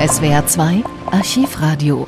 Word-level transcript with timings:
SWR 0.00 0.46
2 0.46 0.82
Archivradio 1.12 2.06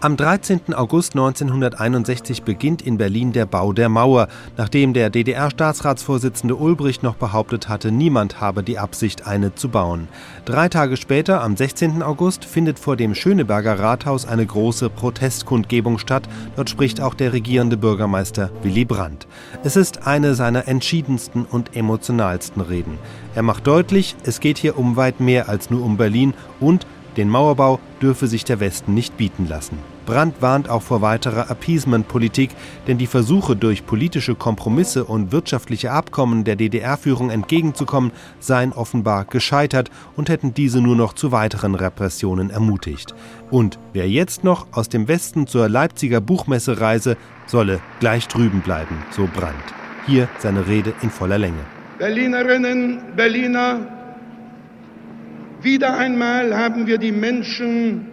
am 0.00 0.16
13. 0.16 0.74
August 0.74 1.14
1961 1.14 2.44
beginnt 2.44 2.82
in 2.82 2.98
Berlin 2.98 3.32
der 3.32 3.46
Bau 3.46 3.72
der 3.72 3.88
Mauer, 3.88 4.28
nachdem 4.56 4.92
der 4.92 5.10
DDR-Staatsratsvorsitzende 5.10 6.54
Ulbricht 6.54 7.02
noch 7.02 7.16
behauptet 7.16 7.68
hatte, 7.68 7.90
niemand 7.90 8.40
habe 8.40 8.62
die 8.62 8.78
Absicht, 8.78 9.26
eine 9.26 9.56
zu 9.56 9.68
bauen. 9.68 10.06
Drei 10.44 10.68
Tage 10.68 10.96
später, 10.96 11.42
am 11.42 11.56
16. 11.56 12.02
August, 12.04 12.44
findet 12.44 12.78
vor 12.78 12.96
dem 12.96 13.16
Schöneberger 13.16 13.80
Rathaus 13.80 14.24
eine 14.24 14.46
große 14.46 14.88
Protestkundgebung 14.88 15.98
statt. 15.98 16.28
Dort 16.54 16.70
spricht 16.70 17.00
auch 17.00 17.14
der 17.14 17.32
regierende 17.32 17.76
Bürgermeister 17.76 18.50
Willy 18.62 18.84
Brandt. 18.84 19.26
Es 19.64 19.74
ist 19.74 20.06
eine 20.06 20.34
seiner 20.34 20.68
entschiedensten 20.68 21.44
und 21.44 21.74
emotionalsten 21.74 22.62
Reden. 22.62 22.98
Er 23.34 23.42
macht 23.42 23.66
deutlich, 23.66 24.14
es 24.22 24.38
geht 24.38 24.58
hier 24.58 24.78
um 24.78 24.96
weit 24.96 25.18
mehr 25.18 25.48
als 25.48 25.70
nur 25.70 25.84
um 25.84 25.96
Berlin 25.96 26.34
und 26.60 26.86
den 27.18 27.28
Mauerbau 27.28 27.80
dürfe 28.00 28.28
sich 28.28 28.44
der 28.44 28.60
Westen 28.60 28.94
nicht 28.94 29.16
bieten 29.16 29.46
lassen. 29.46 29.78
Brandt 30.06 30.40
warnt 30.40 30.70
auch 30.70 30.80
vor 30.80 31.02
weiterer 31.02 31.50
Appeasement-Politik, 31.50 32.50
denn 32.86 32.96
die 32.96 33.06
Versuche, 33.06 33.56
durch 33.56 33.84
politische 33.84 34.34
Kompromisse 34.34 35.04
und 35.04 35.32
wirtschaftliche 35.32 35.90
Abkommen 35.90 36.44
der 36.44 36.56
DDR-Führung 36.56 37.28
entgegenzukommen, 37.28 38.12
seien 38.40 38.72
offenbar 38.72 39.26
gescheitert 39.26 39.90
und 40.16 40.30
hätten 40.30 40.54
diese 40.54 40.80
nur 40.80 40.96
noch 40.96 41.12
zu 41.12 41.30
weiteren 41.30 41.74
Repressionen 41.74 42.48
ermutigt. 42.48 43.14
Und 43.50 43.78
wer 43.92 44.08
jetzt 44.08 44.44
noch 44.44 44.68
aus 44.72 44.88
dem 44.88 45.08
Westen 45.08 45.46
zur 45.46 45.68
Leipziger 45.68 46.22
Buchmesse 46.22 46.80
reise, 46.80 47.18
solle 47.46 47.80
gleich 48.00 48.28
drüben 48.28 48.60
bleiben, 48.60 48.96
so 49.10 49.28
Brandt. 49.34 49.56
Hier 50.06 50.28
seine 50.38 50.66
Rede 50.68 50.94
in 51.02 51.10
voller 51.10 51.36
Länge. 51.36 51.60
Berlinerinnen, 51.98 53.02
Berliner, 53.16 53.97
wieder 55.62 55.96
einmal 55.96 56.56
haben 56.56 56.86
wir 56.86 56.98
die 56.98 57.12
Menschen 57.12 58.06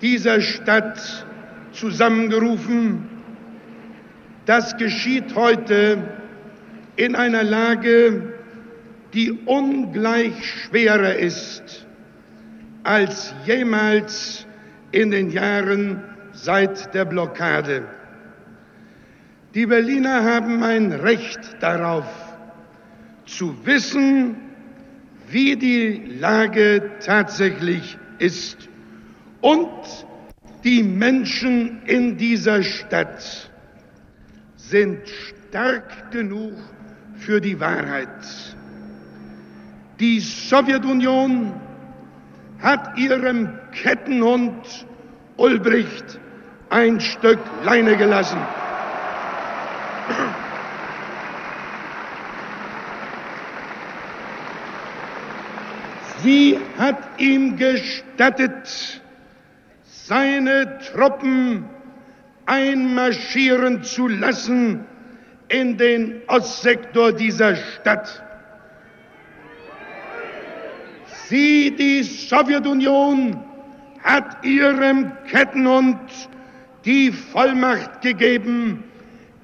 dieser 0.00 0.40
Stadt 0.40 1.26
zusammengerufen. 1.72 3.08
Das 4.46 4.76
geschieht 4.76 5.34
heute 5.34 5.98
in 6.96 7.16
einer 7.16 7.42
Lage, 7.42 8.34
die 9.14 9.32
ungleich 9.32 10.34
schwerer 10.44 11.14
ist 11.16 11.86
als 12.82 13.34
jemals 13.46 14.46
in 14.92 15.10
den 15.10 15.30
Jahren 15.30 16.02
seit 16.32 16.94
der 16.94 17.04
Blockade. 17.04 17.84
Die 19.54 19.66
Berliner 19.66 20.24
haben 20.24 20.62
ein 20.62 20.92
Recht 20.92 21.40
darauf, 21.60 22.04
zu 23.24 23.54
wissen, 23.64 24.36
wie 25.34 25.56
die 25.56 26.16
Lage 26.20 26.92
tatsächlich 27.04 27.98
ist. 28.20 28.68
Und 29.40 29.68
die 30.62 30.84
Menschen 30.84 31.82
in 31.86 32.16
dieser 32.16 32.62
Stadt 32.62 33.50
sind 34.56 35.00
stark 35.08 36.12
genug 36.12 36.52
für 37.16 37.40
die 37.40 37.58
Wahrheit. 37.58 38.56
Die 39.98 40.20
Sowjetunion 40.20 41.52
hat 42.60 42.96
ihrem 42.96 43.58
Kettenhund 43.72 44.86
Ulbricht 45.36 46.20
ein 46.70 47.00
Stück 47.00 47.40
Leine 47.64 47.96
gelassen. 47.96 48.38
Sie 56.24 56.58
hat 56.78 57.20
ihm 57.20 57.58
gestattet, 57.58 59.02
seine 59.84 60.78
Truppen 60.78 61.66
einmarschieren 62.46 63.84
zu 63.84 64.08
lassen 64.08 64.86
in 65.48 65.76
den 65.76 66.22
Ostsektor 66.28 67.12
dieser 67.12 67.56
Stadt. 67.56 68.22
Sie, 71.28 71.76
die 71.76 72.02
Sowjetunion, 72.02 73.44
hat 74.02 74.42
ihrem 74.46 75.12
Kettenhund 75.28 76.00
die 76.86 77.12
Vollmacht 77.12 78.00
gegeben, 78.00 78.82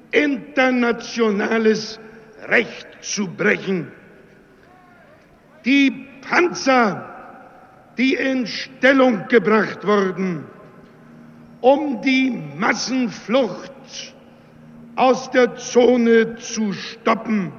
internationales 0.09 1.99
Recht 2.47 2.87
zu 3.01 3.27
brechen. 3.27 3.91
Die 5.63 6.07
Panzer, 6.21 7.07
die 7.97 8.13
in 8.15 8.47
Stellung 8.47 9.27
gebracht 9.27 9.85
wurden, 9.85 10.45
um 11.61 12.01
die 12.01 12.31
Massenflucht 12.57 14.15
aus 14.95 15.29
der 15.31 15.55
Zone 15.55 16.35
zu 16.37 16.73
stoppen. 16.73 17.53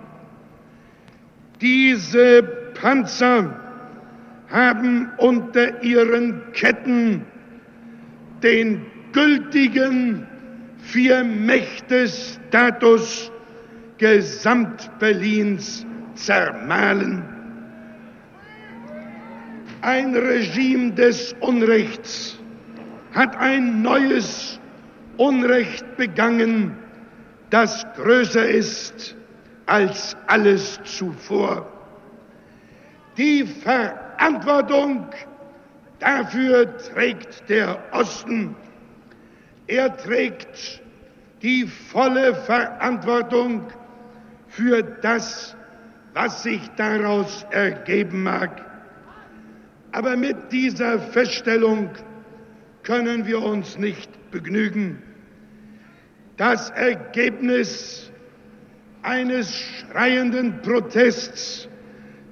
Diese 1.61 2.43
Panzer 2.75 3.59
haben 4.51 5.11
unter 5.19 5.83
ihren 5.83 6.53
Ketten 6.53 7.25
den 8.43 8.85
gültigen 9.13 10.27
Vier-Mächte-Status 10.79 13.31
Gesamtberlins 13.99 15.87
zermahlen 16.15 17.32
ein 19.83 20.15
Regime 20.15 20.93
des 20.93 21.35
Unrechts 21.41 22.39
hat 23.15 23.37
ein 23.37 23.83
neues 23.83 24.59
Unrecht 25.17 25.97
begangen, 25.97 26.77
das 27.51 27.85
größer 27.97 28.49
ist 28.49 29.17
als 29.67 30.17
alles 30.27 30.81
zuvor. 30.85 31.67
Die 33.17 33.45
Verantwortung 33.45 35.09
dafür 35.99 36.77
trägt 36.79 37.49
der 37.51 37.79
Osten. 37.93 38.57
Er 39.67 39.95
trägt 39.97 40.81
die 41.43 41.67
volle 41.67 42.35
Verantwortung 42.35 43.65
für 44.49 44.83
das, 44.83 45.57
was 46.15 46.45
sich 46.45 46.61
daraus 46.77 47.45
ergeben 47.51 48.23
mag. 48.23 48.72
Aber 49.93 50.17
mit 50.17 50.51
dieser 50.51 50.99
Feststellung 50.99 51.91
können 52.83 53.27
wir 53.27 53.43
uns 53.43 53.79
nicht 53.79 54.11
begnügen. 54.31 55.03
Das 56.39 56.71
Ergebnis 56.71 58.11
eines 59.03 59.55
schreienden 59.55 60.63
Protests 60.63 61.69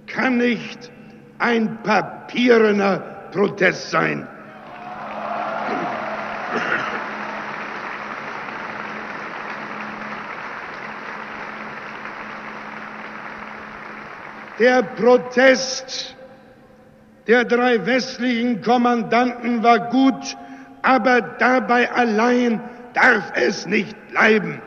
kann 0.06 0.38
nicht 0.38 0.90
ein 1.38 1.82
papierener 1.82 2.98
Protest 3.30 3.90
sein. 3.90 4.26
Der 14.58 14.82
Protest 14.82 16.14
der 17.26 17.44
drei 17.44 17.84
westlichen 17.86 18.62
Kommandanten 18.62 19.62
war 19.62 19.90
gut, 19.90 20.36
aber 20.82 21.20
dabei 21.20 21.90
allein 21.92 22.60
darf 22.94 23.32
es 23.34 23.66
nicht 23.66 23.96
bleiben. 24.08 24.60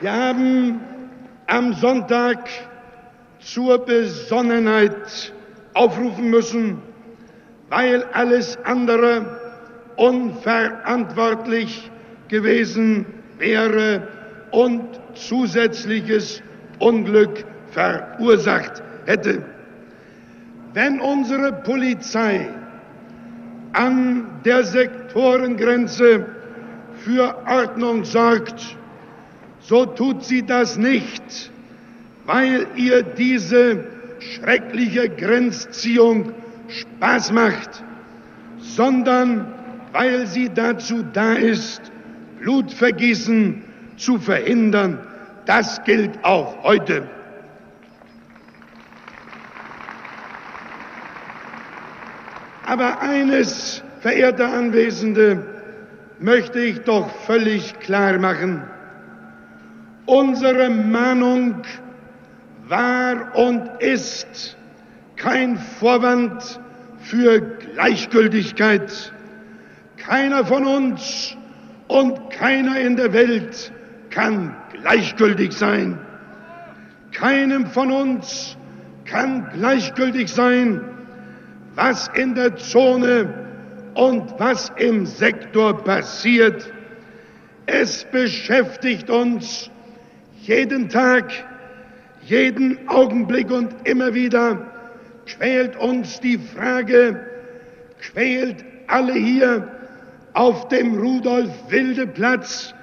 Wir 0.00 0.12
haben 0.12 0.80
am 1.48 1.72
Sonntag 1.74 2.48
zur 3.40 3.84
Besonnenheit 3.84 5.32
aufrufen 5.74 6.30
müssen, 6.30 6.80
weil 7.68 8.04
alles 8.12 8.56
andere 8.64 9.40
unverantwortlich 9.96 11.90
gewesen 12.28 13.06
wäre 13.38 14.06
und 14.50 14.84
zusätzliches 15.14 16.42
Unglück 16.78 17.44
verursacht 17.70 18.82
hätte. 19.06 19.42
Wenn 20.74 21.00
unsere 21.00 21.52
Polizei 21.52 22.48
an 23.72 24.26
der 24.44 24.64
Sektorengrenze 24.64 26.26
für 27.04 27.36
Ordnung 27.46 28.04
sorgt, 28.04 28.76
so 29.60 29.86
tut 29.86 30.24
sie 30.24 30.44
das 30.44 30.76
nicht, 30.76 31.50
weil 32.26 32.66
ihr 32.76 33.02
diese 33.02 33.84
schreckliche 34.20 35.08
Grenzziehung 35.08 36.32
Spaß 36.68 37.32
macht, 37.32 37.84
sondern 38.58 39.52
weil 39.92 40.26
sie 40.26 40.50
dazu 40.52 41.04
da 41.12 41.32
ist, 41.34 41.80
Blutvergießen 42.40 43.64
zu 43.98 44.18
verhindern. 44.18 44.98
Das 45.46 45.82
gilt 45.84 46.24
auch 46.24 46.62
heute. 46.62 47.08
Aber 52.66 53.00
eines, 53.00 53.82
verehrte 54.00 54.46
Anwesende, 54.46 55.42
möchte 56.18 56.60
ich 56.60 56.80
doch 56.80 57.08
völlig 57.24 57.78
klar 57.80 58.18
machen. 58.18 58.62
Unsere 60.04 60.68
Mahnung 60.68 61.62
war 62.66 63.34
und 63.36 63.68
ist 63.80 64.56
kein 65.16 65.56
Vorwand 65.56 66.60
für 67.00 67.40
Gleichgültigkeit. 67.40 69.12
Keiner 69.96 70.44
von 70.44 70.66
uns 70.66 71.36
und 71.88 72.30
keiner 72.30 72.78
in 72.80 72.96
der 72.96 73.12
Welt 73.12 73.72
kann 74.18 74.56
gleichgültig 74.72 75.52
sein. 75.52 75.96
Keinem 77.12 77.66
von 77.66 77.92
uns 77.92 78.56
kann 79.04 79.48
gleichgültig 79.52 80.28
sein, 80.28 80.80
was 81.76 82.10
in 82.14 82.34
der 82.34 82.56
Zone 82.56 83.32
und 83.94 84.34
was 84.38 84.72
im 84.76 85.06
Sektor 85.06 85.84
passiert. 85.84 86.68
Es 87.66 88.06
beschäftigt 88.10 89.08
uns 89.08 89.70
jeden 90.42 90.88
Tag, 90.88 91.30
jeden 92.22 92.88
Augenblick 92.88 93.52
und 93.52 93.72
immer 93.84 94.14
wieder 94.14 94.66
quält 95.26 95.76
uns 95.76 96.18
die 96.18 96.38
Frage, 96.38 97.24
quält 98.00 98.64
alle 98.88 99.12
hier 99.14 99.68
auf 100.32 100.66
dem 100.66 100.98
Rudolf-Wilde-Platz 100.98 102.74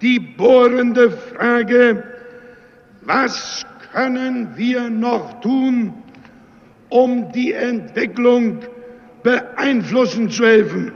die 0.00 0.20
bohrende 0.20 1.10
Frage, 1.10 2.04
was 3.02 3.64
können 3.92 4.56
wir 4.56 4.90
noch 4.90 5.40
tun, 5.40 5.94
um 6.88 7.32
die 7.32 7.52
Entwicklung 7.52 8.60
beeinflussen 9.22 10.30
zu 10.30 10.44
helfen? 10.44 10.92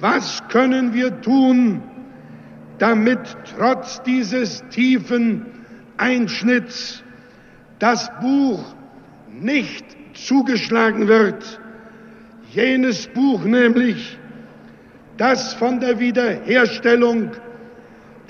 Was 0.00 0.42
können 0.48 0.94
wir 0.94 1.20
tun, 1.20 1.82
damit 2.78 3.20
trotz 3.56 4.02
dieses 4.02 4.64
tiefen 4.70 5.46
Einschnitts 5.96 7.04
das 7.78 8.10
Buch 8.20 8.74
nicht 9.30 9.84
zugeschlagen 10.14 11.06
wird? 11.08 11.60
Jenes 12.50 13.06
Buch 13.06 13.44
nämlich, 13.44 14.18
das 15.16 15.54
von 15.54 15.78
der 15.78 16.00
Wiederherstellung 16.00 17.30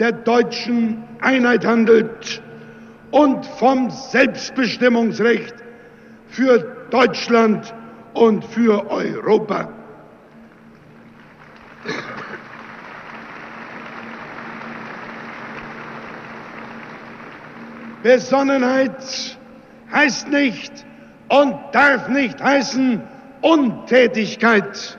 der 0.03 0.11
deutschen 0.11 1.01
Einheit 1.21 1.65
handelt 1.65 2.43
und 3.13 3.47
vom 3.47 3.89
Selbstbestimmungsrecht 3.89 5.55
für 6.27 6.59
Deutschland 6.91 7.73
und 8.13 8.45
für 8.45 8.91
Europa. 8.91 9.69
Besonnenheit 18.03 19.39
heißt 19.93 20.27
nicht 20.31 20.85
und 21.29 21.55
darf 21.71 22.09
nicht 22.09 22.43
heißen 22.43 23.01
Untätigkeit. 23.41 24.99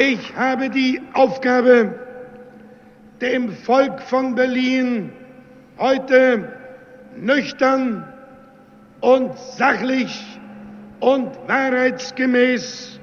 Ich 0.00 0.36
habe 0.36 0.70
die 0.70 1.00
Aufgabe, 1.12 1.92
dem 3.20 3.50
Volk 3.50 4.00
von 4.00 4.36
Berlin 4.36 5.10
heute 5.76 6.52
nüchtern 7.16 8.04
und 9.00 9.36
sachlich 9.36 10.38
und 11.00 11.36
wahrheitsgemäß 11.48 13.00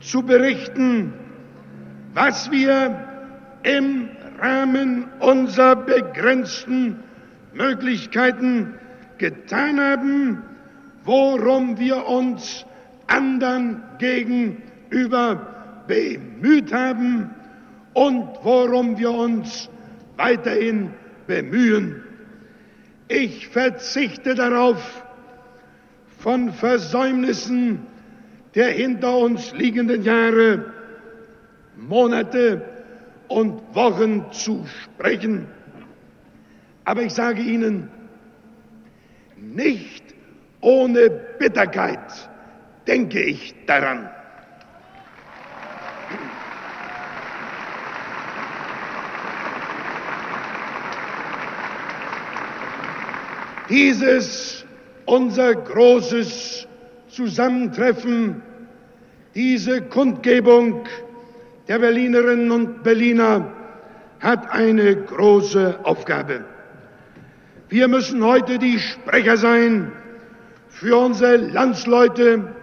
zu 0.00 0.22
berichten, 0.22 1.12
was 2.14 2.50
wir 2.50 2.96
im 3.64 4.08
Rahmen 4.40 5.10
unserer 5.20 5.76
begrenzten 5.76 7.04
Möglichkeiten 7.52 8.72
getan 9.18 9.78
haben, 9.78 10.42
worum 11.04 11.78
wir 11.78 12.06
uns 12.06 12.64
anderen 13.06 13.82
gegenüber 13.98 15.61
bemüht 15.86 16.72
haben 16.72 17.30
und 17.94 18.28
worum 18.42 18.98
wir 18.98 19.10
uns 19.10 19.68
weiterhin 20.16 20.90
bemühen. 21.26 22.02
Ich 23.08 23.48
verzichte 23.48 24.34
darauf, 24.34 25.04
von 26.18 26.52
Versäumnissen 26.52 27.86
der 28.54 28.68
hinter 28.70 29.16
uns 29.16 29.52
liegenden 29.52 30.02
Jahre, 30.02 30.72
Monate 31.76 32.62
und 33.28 33.60
Wochen 33.74 34.30
zu 34.30 34.66
sprechen. 34.66 35.46
Aber 36.84 37.02
ich 37.02 37.14
sage 37.14 37.40
Ihnen, 37.40 37.88
nicht 39.36 40.04
ohne 40.60 41.10
Bitterkeit 41.38 42.28
denke 42.86 43.20
ich 43.20 43.54
daran. 43.66 44.10
Dieses 53.72 54.66
unser 55.06 55.54
großes 55.54 56.68
Zusammentreffen, 57.08 58.42
diese 59.34 59.80
Kundgebung 59.80 60.84
der 61.68 61.78
Berlinerinnen 61.78 62.50
und 62.50 62.82
Berliner 62.82 63.50
hat 64.20 64.50
eine 64.50 64.94
große 64.94 65.78
Aufgabe. 65.84 66.44
Wir 67.70 67.88
müssen 67.88 68.22
heute 68.22 68.58
die 68.58 68.78
Sprecher 68.78 69.38
sein 69.38 69.90
für 70.68 70.98
unsere 70.98 71.36
Landsleute, 71.36 72.54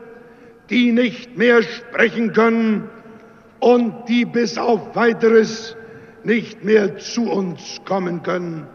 die 0.69 0.91
nicht 0.91 1.35
mehr 1.35 1.63
sprechen 1.63 2.33
können 2.33 2.88
und 3.59 4.07
die 4.07 4.25
bis 4.25 4.59
auf 4.59 4.95
weiteres 4.95 5.75
nicht 6.23 6.63
mehr 6.63 6.99
zu 6.99 7.31
uns 7.31 7.81
kommen 7.83 8.21
können. 8.21 8.68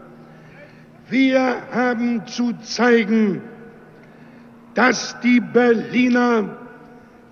Wir 1.09 1.57
haben 1.71 2.25
zu 2.25 2.53
zeigen, 2.63 3.41
dass 4.73 5.19
die 5.21 5.39
Berliner 5.39 6.57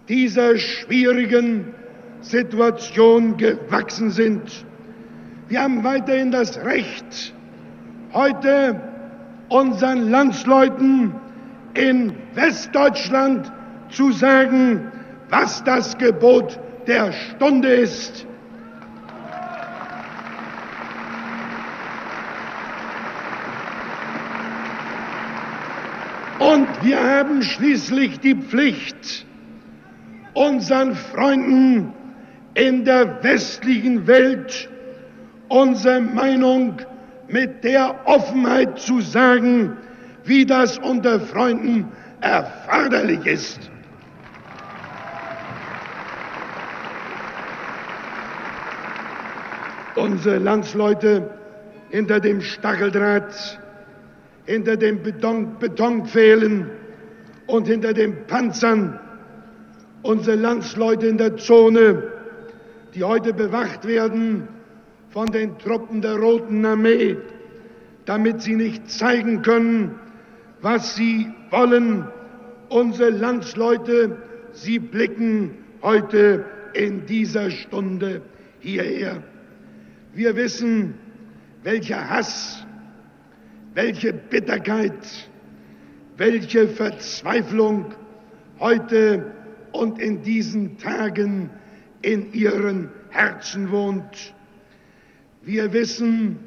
dieser 0.08 0.58
schwierigen 0.58 1.74
Situation 2.22 3.36
gewachsen 3.38 4.12
sind. 4.12 4.66
Wir 5.50 5.62
haben 5.62 5.84
weiterhin 5.84 6.32
das 6.32 6.58
Recht, 6.64 7.34
heute 8.14 8.80
unseren 9.50 10.10
Landsleuten 10.10 11.16
in 11.74 12.14
Westdeutschland 12.36 13.52
zu 13.90 14.12
sagen, 14.12 14.92
was 15.30 15.64
das 15.64 15.98
Gebot 15.98 16.60
der 16.86 17.12
Stunde 17.12 17.70
ist. 17.70 18.28
Und 26.40 26.68
wir 26.84 27.02
haben 27.02 27.42
schließlich 27.42 28.20
die 28.20 28.36
Pflicht, 28.36 29.26
unseren 30.34 30.96
Freunden 30.96 31.94
in 32.56 32.86
der 32.86 33.24
westlichen 33.24 34.08
Welt 34.08 34.70
unsere 35.50 36.02
Meinung 36.02 36.82
mit 37.28 37.64
der 37.64 37.96
Offenheit 38.06 38.80
zu 38.80 39.02
sagen, 39.02 39.78
wie 40.24 40.46
das 40.46 40.80
unter 40.80 41.20
Freunden 41.20 41.92
erforderlich 42.22 43.26
ist. 43.26 43.70
Unsere 49.96 50.40
Landsleute 50.40 51.30
hinter 51.90 52.20
dem 52.20 52.42
Stacheldraht 52.42 53.60
hinter 54.46 54.78
den 54.78 55.02
Beton, 55.04 55.58
Betonpfählen 55.60 56.70
und 57.48 57.68
hinter 57.68 57.94
den 57.94 58.26
Panzern 58.28 59.00
unsere 60.02 60.36
Landsleute 60.36 61.08
in 61.08 61.18
der 61.18 61.38
Zone, 61.38 62.04
die 62.94 63.04
heute 63.04 63.34
bewacht 63.34 63.88
werden 63.88 64.48
von 65.10 65.28
den 65.28 65.58
Truppen 65.58 66.02
der 66.02 66.18
Roten 66.18 66.66
Armee, 66.66 67.18
damit 68.06 68.42
sie 68.42 68.56
nicht 68.56 68.90
zeigen 68.90 69.42
können, 69.42 69.96
was 70.62 70.96
sie 70.96 71.32
wollen. 71.50 72.08
Unsere 72.70 73.12
Landsleute, 73.12 74.18
sie 74.52 74.80
blicken 74.80 75.52
heute 75.82 76.46
in 76.74 77.06
dieser 77.06 77.50
Stunde 77.52 78.22
hierher. 78.60 79.24
Wir 80.14 80.36
wissen, 80.36 80.96
welcher 81.64 82.10
Hass, 82.10 82.66
welche 83.74 84.14
Bitterkeit, 84.14 85.30
welche 86.18 86.68
Verzweiflung 86.68 87.94
heute 88.60 89.32
und 89.72 90.00
in 90.00 90.22
diesen 90.22 90.78
Tagen 90.78 91.50
in 92.02 92.32
ihren 92.34 92.90
Herzen 93.10 93.72
wohnt. 93.72 94.34
Wir 95.42 95.74
wissen, 95.74 96.40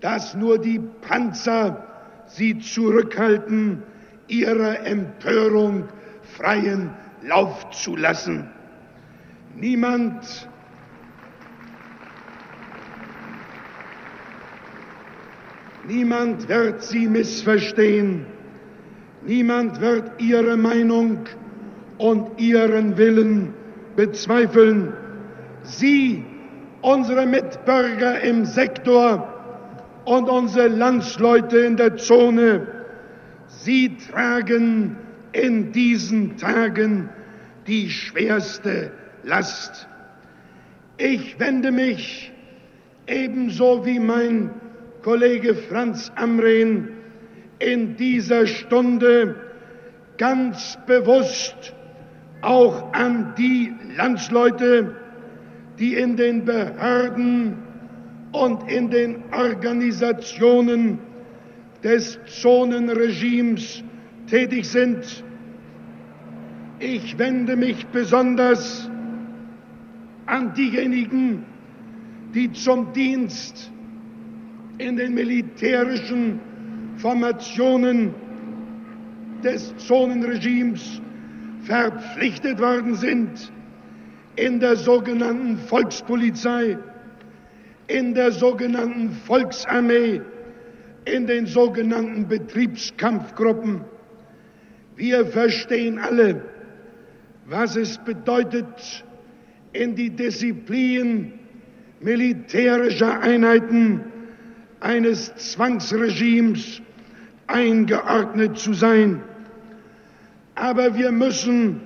dass 0.00 0.34
nur 0.34 0.58
die 0.58 0.80
Panzer 1.00 1.86
sie 2.26 2.58
zurückhalten, 2.58 3.82
ihrer 4.26 4.84
Empörung 4.86 5.88
freien 6.22 6.90
Lauf 7.22 7.70
zu 7.70 7.96
lassen. 7.96 8.50
Niemand 9.56 10.48
Niemand 15.86 16.48
wird 16.48 16.82
sie 16.82 17.06
missverstehen. 17.08 18.24
Niemand 19.26 19.80
wird 19.80 20.12
ihre 20.18 20.56
Meinung 20.56 21.20
und 21.98 22.40
ihren 22.40 22.96
Willen 22.96 23.54
bezweifeln. 23.96 24.94
Sie, 25.62 26.24
unsere 26.80 27.26
Mitbürger 27.26 28.20
im 28.20 28.44
Sektor 28.44 29.28
und 30.04 30.28
unsere 30.28 30.68
Landsleute 30.68 31.58
in 31.58 31.76
der 31.76 31.96
Zone, 31.96 32.66
sie 33.46 33.96
tragen 33.96 34.96
in 35.32 35.72
diesen 35.72 36.36
Tagen 36.36 37.08
die 37.66 37.90
schwerste 37.90 38.90
Last. 39.22 39.88
Ich 40.96 41.38
wende 41.40 41.72
mich 41.72 42.32
ebenso 43.06 43.84
wie 43.84 43.98
mein 43.98 44.50
Kollege 45.04 45.54
Franz 45.54 46.10
Amren 46.16 46.88
in 47.58 47.94
dieser 47.96 48.46
Stunde 48.46 49.36
ganz 50.16 50.78
bewusst 50.86 51.74
auch 52.40 52.90
an 52.94 53.34
die 53.36 53.70
Landsleute, 53.98 54.96
die 55.78 55.92
in 55.92 56.16
den 56.16 56.46
Behörden 56.46 57.58
und 58.32 58.70
in 58.70 58.88
den 58.88 59.22
Organisationen 59.30 61.00
des 61.82 62.18
Zonenregimes 62.24 63.84
tätig 64.26 64.66
sind. 64.66 65.22
Ich 66.78 67.18
wende 67.18 67.56
mich 67.56 67.84
besonders 67.88 68.88
an 70.24 70.54
diejenigen, 70.54 71.44
die 72.34 72.50
zum 72.52 72.94
Dienst 72.94 73.70
in 74.78 74.96
den 74.96 75.14
militärischen 75.14 76.40
Formationen 76.96 78.14
des 79.42 79.74
Zonenregimes 79.76 81.00
verpflichtet 81.62 82.60
worden 82.60 82.94
sind, 82.94 83.52
in 84.36 84.58
der 84.60 84.76
sogenannten 84.76 85.58
Volkspolizei, 85.58 86.78
in 87.86 88.14
der 88.14 88.32
sogenannten 88.32 89.10
Volksarmee, 89.26 90.20
in 91.04 91.26
den 91.26 91.46
sogenannten 91.46 92.26
Betriebskampfgruppen. 92.26 93.82
Wir 94.96 95.26
verstehen 95.26 95.98
alle, 95.98 96.42
was 97.46 97.76
es 97.76 97.98
bedeutet, 97.98 99.04
in 99.72 99.94
die 99.94 100.10
Disziplin 100.10 101.32
militärischer 102.00 103.20
Einheiten 103.20 104.00
eines 104.84 105.34
Zwangsregimes 105.36 106.82
eingeordnet 107.46 108.58
zu 108.58 108.74
sein. 108.74 109.22
Aber 110.54 110.94
wir 110.96 111.10
müssen 111.10 111.80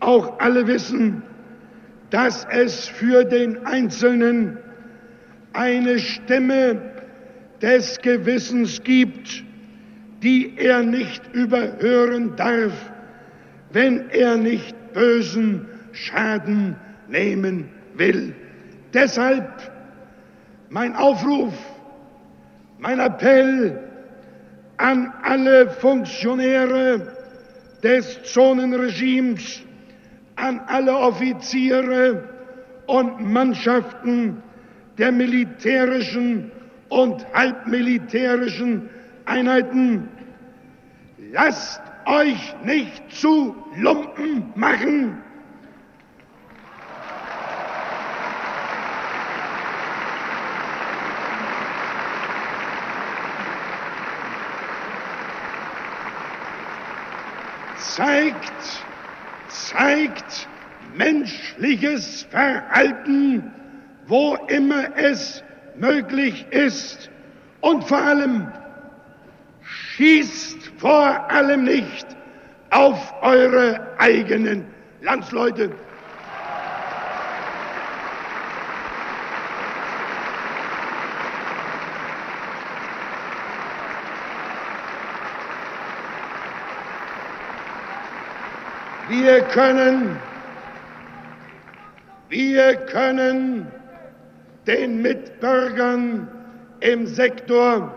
auch 0.00 0.38
alle 0.38 0.66
wissen, 0.66 1.22
dass 2.10 2.46
es 2.50 2.86
für 2.86 3.24
den 3.24 3.66
Einzelnen 3.66 4.58
eine 5.52 5.98
Stimme 5.98 6.80
des 7.60 7.98
Gewissens 7.98 8.82
gibt, 8.84 9.42
die 10.22 10.56
er 10.56 10.82
nicht 10.82 11.22
überhören 11.34 12.36
darf, 12.36 12.72
wenn 13.72 14.08
er 14.10 14.36
nicht 14.36 14.74
bösen 14.92 15.66
Schaden 15.92 16.76
nehmen 17.08 17.68
will. 17.96 18.34
Deshalb 18.94 19.48
mein 20.70 20.94
Aufruf, 20.94 21.54
mein 22.78 23.00
Appell 23.00 23.78
an 24.76 25.12
alle 25.22 25.70
Funktionäre 25.70 27.00
des 27.82 28.22
Zonenregimes, 28.24 29.62
an 30.36 30.60
alle 30.66 30.96
Offiziere 30.96 32.28
und 32.86 33.20
Mannschaften 33.32 34.42
der 34.98 35.12
militärischen 35.12 36.50
und 36.88 37.26
halbmilitärischen 37.32 38.88
Einheiten. 39.24 40.08
Lasst 41.32 41.80
euch 42.06 42.54
nicht 42.64 43.10
zu 43.12 43.56
Lumpen 43.76 44.52
machen. 44.54 45.22
Zeigt, 57.94 58.84
zeigt 59.48 60.48
menschliches 60.96 62.24
Verhalten, 62.30 63.52
wo 64.06 64.36
immer 64.48 64.96
es 64.96 65.42
möglich 65.76 66.46
ist. 66.50 67.10
Und 67.60 67.84
vor 67.84 67.98
allem 67.98 68.48
schießt 69.62 70.72
vor 70.78 71.30
allem 71.30 71.64
nicht 71.64 72.06
auf 72.70 73.14
eure 73.22 73.94
eigenen 73.98 74.66
Landsleute. 75.00 75.70
Wir 89.26 89.40
können, 89.40 90.16
wir 92.28 92.76
können 92.76 93.66
den 94.68 95.02
Mitbürgern 95.02 96.28
im 96.78 97.08
Sektor 97.08 97.92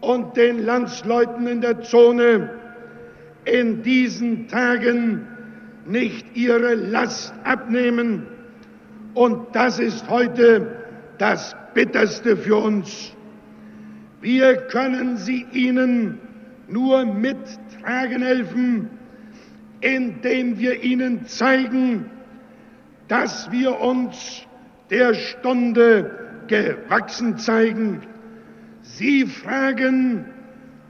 und 0.00 0.34
den 0.38 0.64
Landsleuten 0.64 1.46
in 1.46 1.60
der 1.60 1.82
Zone 1.82 2.48
in 3.44 3.82
diesen 3.82 4.48
Tagen 4.48 5.26
nicht 5.84 6.24
ihre 6.34 6.76
Last 6.76 7.34
abnehmen. 7.44 8.26
Und 9.12 9.54
das 9.54 9.78
ist 9.78 10.08
heute 10.08 10.66
das 11.18 11.54
Bitterste 11.74 12.38
für 12.38 12.56
uns. 12.56 13.12
Wir 14.22 14.56
können 14.68 15.18
sie 15.18 15.44
ihnen 15.52 16.20
nur 16.68 17.04
mittragen 17.04 18.22
helfen, 18.22 18.88
indem 19.82 20.58
wir 20.58 20.82
ihnen 20.82 21.26
zeigen, 21.26 22.10
dass 23.08 23.50
wir 23.52 23.78
uns 23.80 24.46
der 24.90 25.14
Stunde 25.14 26.44
gewachsen 26.46 27.36
zeigen. 27.36 28.00
Sie 28.82 29.26
fragen, 29.26 30.26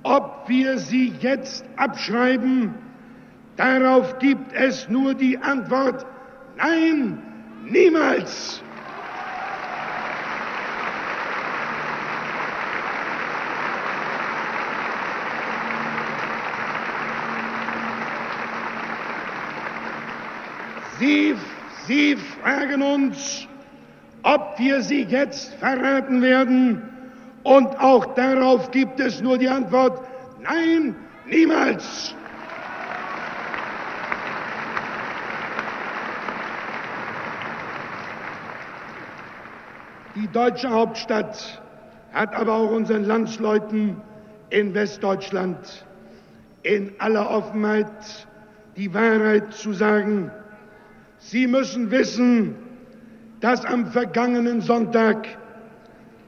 ob 0.02 0.44
wir 0.46 0.78
sie 0.78 1.12
jetzt 1.20 1.64
abschreiben. 1.76 2.74
Darauf 3.56 4.18
gibt 4.18 4.52
es 4.52 4.88
nur 4.88 5.14
die 5.14 5.38
Antwort, 5.38 6.06
nein, 6.56 7.18
niemals. 7.68 8.62
Sie, 21.02 21.34
Sie 21.88 22.16
fragen 22.16 22.80
uns, 22.80 23.48
ob 24.22 24.56
wir 24.58 24.82
Sie 24.82 25.02
jetzt 25.02 25.52
verraten 25.54 26.22
werden. 26.22 26.80
Und 27.42 27.76
auch 27.80 28.14
darauf 28.14 28.70
gibt 28.70 29.00
es 29.00 29.20
nur 29.20 29.36
die 29.36 29.48
Antwort, 29.48 30.00
nein, 30.40 30.94
niemals. 31.26 32.14
Die 40.14 40.28
deutsche 40.28 40.70
Hauptstadt 40.70 41.60
hat 42.12 42.32
aber 42.32 42.52
auch 42.52 42.70
unseren 42.70 43.02
Landsleuten 43.02 44.00
in 44.50 44.72
Westdeutschland 44.72 45.84
in 46.62 46.92
aller 47.00 47.28
Offenheit 47.28 47.88
die 48.76 48.94
Wahrheit 48.94 49.52
zu 49.52 49.72
sagen, 49.72 50.30
Sie 51.24 51.46
müssen 51.46 51.90
wissen, 51.90 52.56
dass 53.40 53.64
am 53.64 53.86
vergangenen 53.86 54.60
Sonntag 54.60 55.26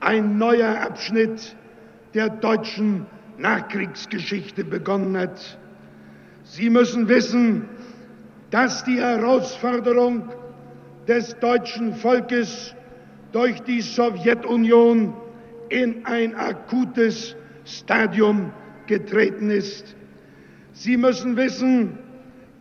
ein 0.00 0.38
neuer 0.38 0.80
Abschnitt 0.80 1.56
der 2.14 2.28
deutschen 2.28 3.06
Nachkriegsgeschichte 3.38 4.64
begonnen 4.64 5.16
hat. 5.16 5.58
Sie 6.44 6.70
müssen 6.70 7.08
wissen, 7.08 7.68
dass 8.50 8.84
die 8.84 9.00
Herausforderung 9.00 10.28
des 11.08 11.36
deutschen 11.40 11.94
Volkes 11.96 12.74
durch 13.32 13.60
die 13.62 13.80
Sowjetunion 13.80 15.12
in 15.70 16.06
ein 16.06 16.36
akutes 16.36 17.34
Stadium 17.64 18.52
getreten 18.86 19.50
ist. 19.50 19.96
Sie 20.72 20.96
müssen 20.96 21.36
wissen, 21.36 21.98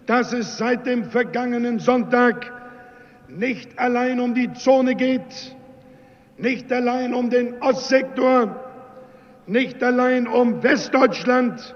dass 0.05 0.33
es 0.33 0.57
seit 0.57 0.85
dem 0.85 1.05
vergangenen 1.05 1.79
Sonntag 1.79 2.51
nicht 3.27 3.77
allein 3.79 4.19
um 4.19 4.33
die 4.33 4.53
Zone 4.53 4.95
geht, 4.95 5.55
nicht 6.37 6.71
allein 6.71 7.13
um 7.13 7.29
den 7.29 7.61
Ostsektor, 7.61 8.55
nicht 9.47 9.81
allein 9.83 10.27
um 10.27 10.63
Westdeutschland, 10.63 11.75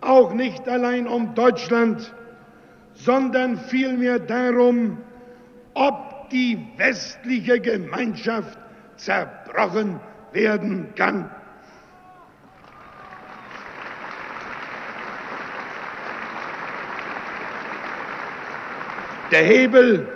auch 0.00 0.34
nicht 0.34 0.68
allein 0.68 1.06
um 1.06 1.34
Deutschland, 1.34 2.12
sondern 2.94 3.58
vielmehr 3.58 4.18
darum, 4.18 4.98
ob 5.74 6.28
die 6.30 6.58
westliche 6.76 7.60
Gemeinschaft 7.60 8.58
zerbrochen 8.96 10.00
werden 10.32 10.88
kann. 10.94 11.30
Der 19.34 19.42
Hebel, 19.42 20.06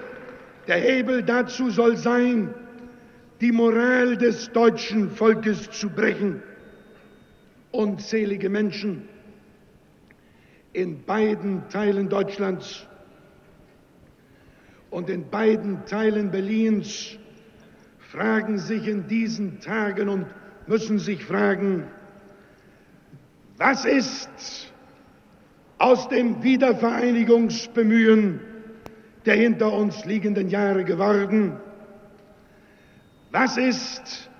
der 0.69 0.77
Hebel 0.77 1.25
dazu 1.25 1.71
soll 1.71 1.97
sein, 1.97 2.55
die 3.41 3.51
Moral 3.51 4.17
des 4.17 4.53
deutschen 4.53 5.11
Volkes 5.11 5.69
zu 5.73 5.91
brechen. 5.91 6.41
Unzählige 7.73 8.49
Menschen 8.49 9.09
in 10.73 11.03
beiden 11.05 11.69
Teilen 11.69 12.09
Deutschlands 12.09 12.87
und 14.91 15.11
in 15.11 15.29
beiden 15.29 15.85
Teilen 15.87 16.31
Berlins 16.31 17.19
fragen 17.99 18.59
sich 18.59 18.87
in 18.87 19.09
diesen 19.09 19.59
Tagen 19.59 20.09
und 20.11 20.27
müssen 20.69 21.01
sich 21.01 21.25
fragen, 21.25 21.89
was 23.57 23.85
ist 23.85 24.73
aus 25.79 26.09
dem 26.09 26.41
Wiedervereinigungsbemühen 26.45 28.43
der 29.29 29.37
hinter 29.37 29.73
uns 29.75 30.07
liegenden 30.07 30.49
Jahre 30.49 30.85
geworden? 30.85 31.61
Was 33.31 33.59
ist 33.59 34.31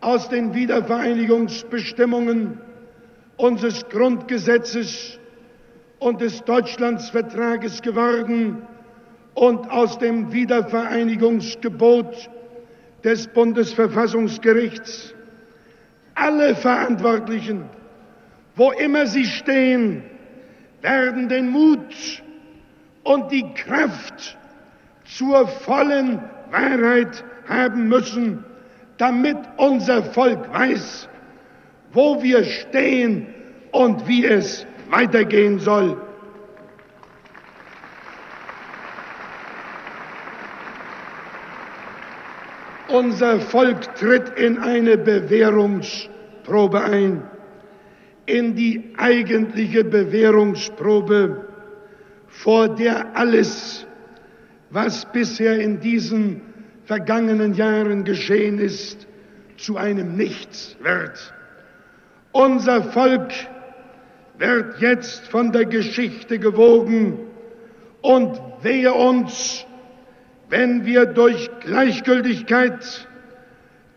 aus 0.00 0.30
den 0.30 0.54
Wiedervereinigungsbestimmungen 0.54 2.58
unseres 3.36 3.86
Grundgesetzes 3.90 5.18
und 5.98 6.22
des 6.22 6.42
Deutschlandsvertrages 6.44 7.82
geworden 7.82 8.62
und 9.34 9.70
aus 9.70 9.98
dem 9.98 10.32
Wiedervereinigungsgebot 10.32 12.30
des 13.04 13.26
Bundesverfassungsgerichts? 13.26 15.14
Alle 16.14 16.54
Verantwortlichen, 16.54 17.64
wo 18.56 18.70
immer 18.70 19.06
sie 19.06 19.26
stehen, 19.26 20.02
werden 20.80 21.28
den 21.28 21.50
Mut 21.50 22.22
und 23.02 23.30
die 23.32 23.52
Kraft 23.54 24.36
zur 25.04 25.46
vollen 25.46 26.20
Wahrheit 26.50 27.24
haben 27.48 27.88
müssen, 27.88 28.44
damit 28.98 29.38
unser 29.56 30.02
Volk 30.02 30.52
weiß, 30.52 31.08
wo 31.92 32.22
wir 32.22 32.44
stehen 32.44 33.26
und 33.72 34.06
wie 34.06 34.24
es 34.26 34.66
weitergehen 34.90 35.58
soll. 35.58 36.00
Unser 42.88 43.38
Volk 43.38 43.94
tritt 43.94 44.30
in 44.30 44.58
eine 44.58 44.98
Bewährungsprobe 44.98 46.82
ein, 46.82 47.22
in 48.26 48.56
die 48.56 48.92
eigentliche 48.96 49.84
Bewährungsprobe 49.84 51.49
vor 52.42 52.68
der 52.68 53.16
alles, 53.16 53.86
was 54.70 55.04
bisher 55.12 55.60
in 55.60 55.80
diesen 55.80 56.40
vergangenen 56.84 57.52
Jahren 57.52 58.04
geschehen 58.04 58.58
ist, 58.58 59.06
zu 59.58 59.76
einem 59.76 60.16
Nichts 60.16 60.74
wird. 60.80 61.34
Unser 62.32 62.82
Volk 62.82 63.30
wird 64.38 64.80
jetzt 64.80 65.28
von 65.28 65.52
der 65.52 65.66
Geschichte 65.66 66.38
gewogen 66.38 67.18
und 68.00 68.40
wehe 68.62 68.94
uns, 68.94 69.66
wenn 70.48 70.86
wir 70.86 71.04
durch 71.04 71.50
Gleichgültigkeit, 71.60 73.06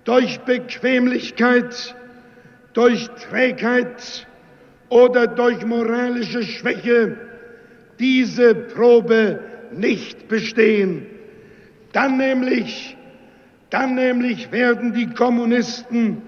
durch 0.04 0.42
Bequemlichkeit, 0.42 1.96
durch 2.74 3.10
Trägheit 3.30 4.28
oder 4.90 5.28
durch 5.28 5.66
moralische 5.66 6.44
Schwäche 6.44 7.16
diese 8.04 8.54
Probe 8.54 9.40
nicht 9.72 10.28
bestehen. 10.28 11.06
Dann 11.94 12.18
nämlich, 12.18 12.98
dann 13.70 13.96
nämlich 13.96 14.52
werden 14.52 14.92
die 14.94 15.08
Kommunisten 15.08 16.22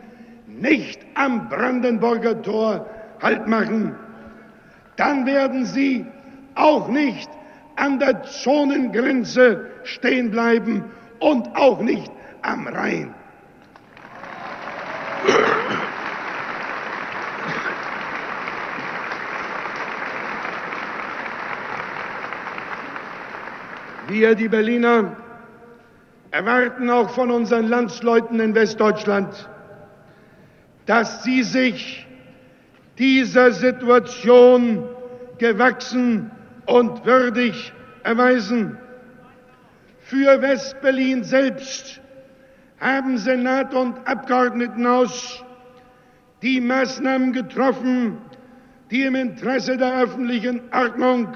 nicht 0.47 1.01
am 1.15 1.49
Brandenburger 1.49 2.41
Tor 2.41 2.89
Halt 3.21 3.47
machen. 3.47 3.95
Dann 4.95 5.25
werden 5.25 5.65
sie 5.65 6.05
auch 6.53 6.87
nicht 6.87 7.29
an 7.75 7.99
der 7.99 8.23
Zonengrenze 8.23 9.65
stehen 9.83 10.31
bleiben 10.31 10.83
und 11.19 11.55
auch 11.55 11.81
nicht 11.81 12.11
am 12.41 12.67
Rhein. 12.67 13.13
Wir, 24.07 24.35
die 24.35 24.47
Berliner, 24.47 25.15
erwarten 26.29 26.91
auch 26.91 27.09
von 27.09 27.31
unseren 27.31 27.67
Landsleuten 27.67 28.39
in 28.39 28.53
Westdeutschland, 28.53 29.49
dass 30.85 31.23
sie 31.23 31.41
sich 31.41 32.05
dieser 32.99 33.51
Situation 33.51 34.87
gewachsen 35.39 36.29
und 36.67 37.03
würdig 37.05 37.73
erweisen. 38.03 38.77
Für 40.01 40.39
Westberlin 40.39 41.23
selbst 41.23 41.99
haben 42.79 43.17
Senat 43.17 43.73
und 43.73 44.07
Abgeordnetenhaus 44.07 45.43
die 46.43 46.61
Maßnahmen 46.61 47.33
getroffen, 47.33 48.19
die 48.91 49.01
im 49.01 49.15
Interesse 49.15 49.77
der 49.77 49.99
öffentlichen 49.99 50.61
Ordnung 50.71 51.29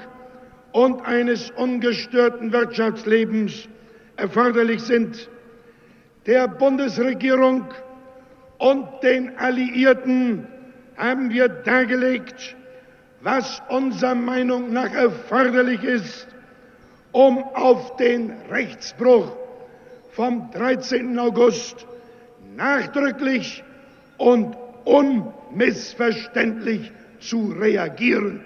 und 0.72 1.04
eines 1.04 1.50
ungestörten 1.50 2.52
Wirtschaftslebens 2.52 3.68
erforderlich 4.16 4.82
sind. 4.82 5.28
Der 6.26 6.48
Bundesregierung 6.48 7.66
und 8.58 8.86
den 9.02 9.36
Alliierten 9.38 10.46
haben 10.96 11.30
wir 11.30 11.48
dargelegt, 11.48 12.56
was 13.22 13.62
unserer 13.68 14.14
Meinung 14.14 14.72
nach 14.72 14.92
erforderlich 14.92 15.82
ist, 15.82 16.28
um 17.12 17.38
auf 17.38 17.96
den 17.96 18.32
Rechtsbruch 18.50 19.32
vom 20.12 20.50
13. 20.52 21.18
August 21.18 21.86
nachdrücklich 22.56 23.64
und 24.18 24.56
unmissverständlich 24.84 26.92
zu 27.20 27.54
reagieren. 27.58 28.44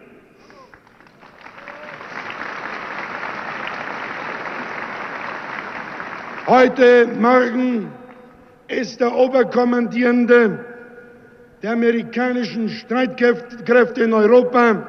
Heute 6.47 7.07
Morgen 7.07 7.91
ist 8.69 9.01
der 9.01 9.15
Oberkommandierende 9.15 10.63
der 11.63 11.73
amerikanischen 11.73 12.69
Streitkräfte 12.69 14.03
in 14.03 14.13
Europa, 14.13 14.87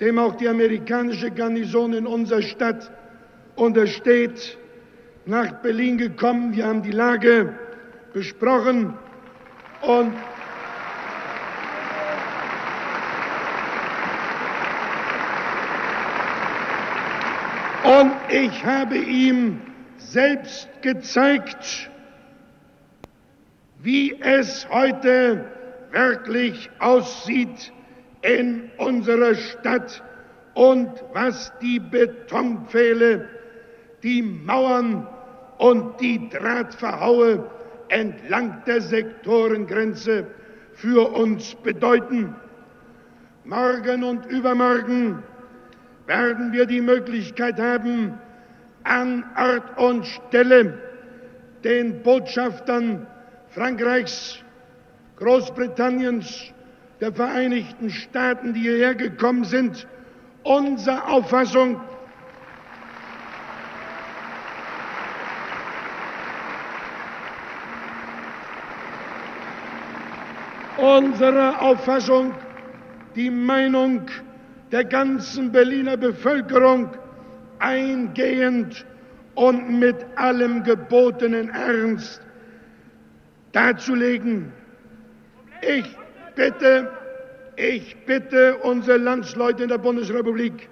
dem 0.00 0.18
auch 0.18 0.36
die 0.36 0.48
amerikanische 0.48 1.30
Garnison 1.30 1.92
in 1.92 2.06
unserer 2.06 2.40
Stadt 2.40 2.90
untersteht, 3.54 4.56
nach 5.26 5.60
Berlin 5.60 5.98
gekommen. 5.98 6.56
Wir 6.56 6.64
haben 6.64 6.80
die 6.80 6.92
Lage 6.92 7.52
besprochen 8.14 8.94
und 9.82 10.14
Und 17.82 18.12
ich 18.30 18.64
habe 18.64 18.96
ihm 18.96 19.60
selbst 20.10 20.68
gezeigt, 20.82 21.88
wie 23.80 24.20
es 24.20 24.68
heute 24.70 25.44
wirklich 25.92 26.68
aussieht 26.80 27.72
in 28.22 28.70
unserer 28.76 29.34
Stadt 29.36 30.02
und 30.54 30.90
was 31.12 31.52
die 31.62 31.78
Betonpfähle, 31.78 33.28
die 34.02 34.22
Mauern 34.22 35.06
und 35.58 36.00
die 36.00 36.28
Drahtverhaue 36.28 37.48
entlang 37.88 38.62
der 38.66 38.80
Sektorengrenze 38.80 40.26
für 40.74 41.12
uns 41.12 41.54
bedeuten. 41.54 42.34
Morgen 43.44 44.02
und 44.02 44.26
übermorgen 44.26 45.22
werden 46.06 46.52
wir 46.52 46.66
die 46.66 46.80
Möglichkeit 46.80 47.60
haben, 47.60 48.18
an 48.90 49.24
Ort 49.36 49.78
und 49.78 50.04
Stelle 50.04 50.76
den 51.62 52.02
Botschaftern 52.02 53.06
Frankreichs, 53.50 54.42
Großbritanniens, 55.16 56.52
der 57.00 57.12
Vereinigten 57.12 57.90
Staaten, 57.90 58.52
die 58.52 58.60
hierher 58.60 58.94
gekommen 58.94 59.44
sind, 59.44 59.86
unsere 60.42 61.06
Auffassung. 61.06 61.80
Unsere 70.78 71.60
Auffassung, 71.60 72.32
die 73.14 73.30
Meinung 73.30 74.06
der 74.72 74.84
ganzen 74.84 75.52
Berliner 75.52 75.96
Bevölkerung 75.96 76.90
eingehend 77.60 78.84
und 79.34 79.78
mit 79.78 79.96
allem 80.16 80.64
gebotenen 80.64 81.50
Ernst 81.50 82.20
darzulegen. 83.52 84.52
Ich 85.62 85.96
bitte, 86.34 86.90
ich 87.56 87.96
bitte 88.06 88.56
unsere 88.58 88.98
Landsleute 88.98 89.62
in 89.62 89.68
der 89.68 89.78
Bundesrepublik 89.78 90.68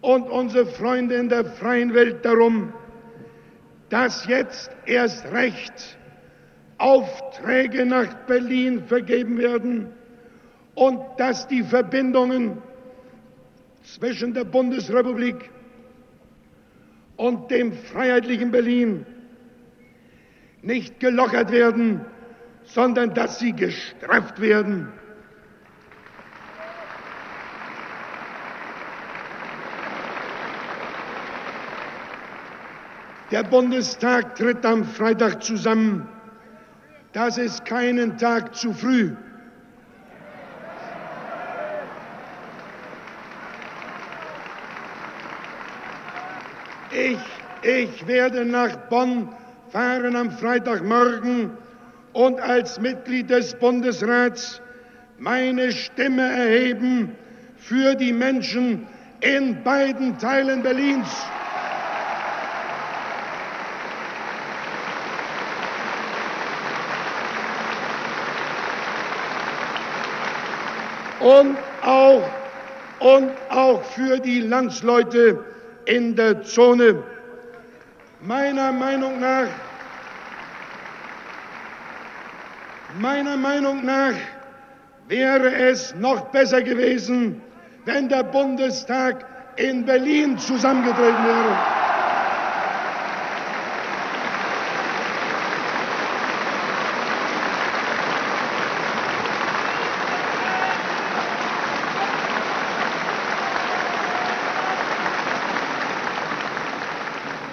und 0.00 0.30
unsere 0.30 0.66
Freunde 0.66 1.16
in 1.16 1.28
der 1.28 1.44
freien 1.44 1.94
Welt 1.94 2.24
darum, 2.24 2.72
dass 3.88 4.26
jetzt 4.26 4.70
erst 4.86 5.30
recht 5.32 5.98
Aufträge 6.78 7.86
nach 7.86 8.12
Berlin 8.26 8.84
vergeben 8.84 9.38
werden 9.38 9.88
und 10.74 11.00
dass 11.16 11.46
die 11.48 11.62
Verbindungen 11.62 12.58
zwischen 13.82 14.34
der 14.34 14.44
Bundesrepublik 14.44 15.50
und 17.16 17.50
dem 17.50 17.72
freiheitlichen 17.72 18.50
Berlin 18.50 19.06
nicht 20.62 21.00
gelockert 21.00 21.50
werden, 21.50 22.00
sondern 22.64 23.14
dass 23.14 23.38
sie 23.38 23.52
gestrafft 23.52 24.40
werden. 24.40 24.92
Der 33.30 33.42
Bundestag 33.42 34.36
tritt 34.36 34.64
am 34.64 34.84
Freitag 34.84 35.42
zusammen. 35.42 36.08
Das 37.12 37.38
ist 37.38 37.64
keinen 37.64 38.18
Tag 38.18 38.54
zu 38.54 38.72
früh. 38.72 39.16
Ich, 47.66 48.06
werde 48.06 48.44
nach 48.44 48.76
Bonn 48.88 49.28
fahren 49.70 50.14
am 50.14 50.30
Freitagmorgen 50.30 51.50
und 52.12 52.40
als 52.40 52.78
Mitglied 52.78 53.28
des 53.28 53.56
Bundesrats 53.56 54.60
meine 55.18 55.72
Stimme 55.72 56.22
erheben 56.22 57.16
für 57.56 57.96
die 57.96 58.12
Menschen 58.12 58.86
in 59.18 59.64
beiden 59.64 60.16
Teilen 60.16 60.62
Berlins. 60.62 61.08
Und 71.18 71.56
auch, 71.82 72.22
und 73.00 73.32
auch 73.48 73.82
für 73.82 74.20
die 74.20 74.42
Landsleute 74.42 75.44
in 75.86 76.14
der 76.14 76.42
Zone. 76.42 77.02
Meiner 78.26 78.72
Meinung 78.72 79.20
nach 79.20 79.48
Meiner 82.98 83.36
Meinung 83.36 83.84
nach 83.84 84.14
wäre 85.06 85.54
es 85.54 85.94
noch 85.96 86.22
besser 86.30 86.62
gewesen, 86.62 87.42
wenn 87.84 88.08
der 88.08 88.22
Bundestag 88.22 89.26
in 89.56 89.84
Berlin 89.84 90.38
zusammengetreten 90.38 91.24
wäre. 91.24 91.56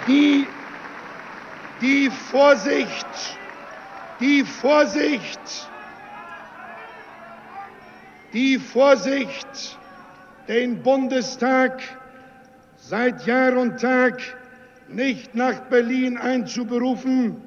Die, 0.06 0.46
die 1.80 2.10
Vorsicht! 2.34 3.38
Die 4.18 4.42
Vorsicht, 4.42 5.70
die 8.32 8.58
Vorsicht, 8.58 9.78
den 10.48 10.82
Bundestag 10.82 11.80
seit 12.76 13.24
Jahr 13.24 13.56
und 13.56 13.80
Tag 13.80 14.20
nicht 14.88 15.36
nach 15.36 15.60
Berlin 15.70 16.18
einzuberufen, 16.18 17.40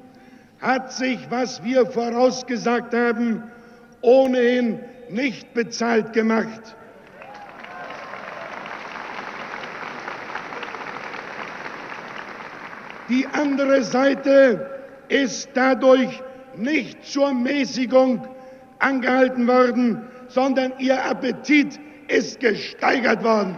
hat 0.58 0.90
sich, 0.90 1.18
was 1.28 1.62
wir 1.62 1.84
vorausgesagt 1.84 2.94
haben, 2.94 3.42
ohnehin 4.00 4.80
nicht 5.10 5.52
bezahlt 5.52 6.14
gemacht. 6.14 6.74
Die 13.10 13.26
andere 13.26 13.82
Seite 13.82 14.77
ist 15.08 15.50
dadurch 15.54 16.22
nicht 16.56 17.04
zur 17.04 17.32
Mäßigung 17.32 18.26
angehalten 18.78 19.46
worden, 19.46 20.02
sondern 20.28 20.72
ihr 20.78 21.04
Appetit 21.04 21.78
ist 22.08 22.40
gesteigert 22.40 23.22
worden. 23.22 23.56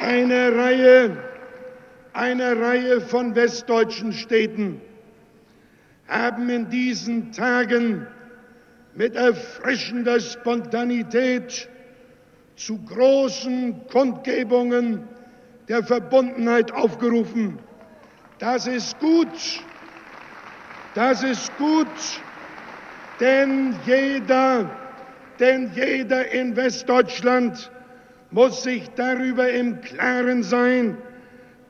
Eine 0.00 0.56
Reihe, 0.56 1.16
eine 2.12 2.60
Reihe 2.60 3.00
von 3.00 3.34
westdeutschen 3.34 4.12
Städten 4.12 4.80
haben 6.06 6.48
in 6.48 6.70
diesen 6.70 7.32
Tagen 7.32 8.06
mit 8.94 9.16
erfrischender 9.16 10.20
Spontanität 10.20 11.68
zu 12.56 12.78
großen 12.78 13.86
Kundgebungen 13.88 15.06
der 15.68 15.84
Verbundenheit 15.84 16.72
aufgerufen. 16.72 17.58
Das 18.38 18.66
ist 18.66 18.98
gut. 18.98 19.28
Das 20.96 21.22
ist 21.22 21.54
gut, 21.58 21.86
denn 23.20 23.74
jeder, 23.84 24.70
denn 25.38 25.70
jeder 25.74 26.32
in 26.32 26.56
Westdeutschland 26.56 27.70
muss 28.30 28.62
sich 28.62 28.88
darüber 28.96 29.46
im 29.50 29.82
Klaren 29.82 30.42
sein, 30.42 30.96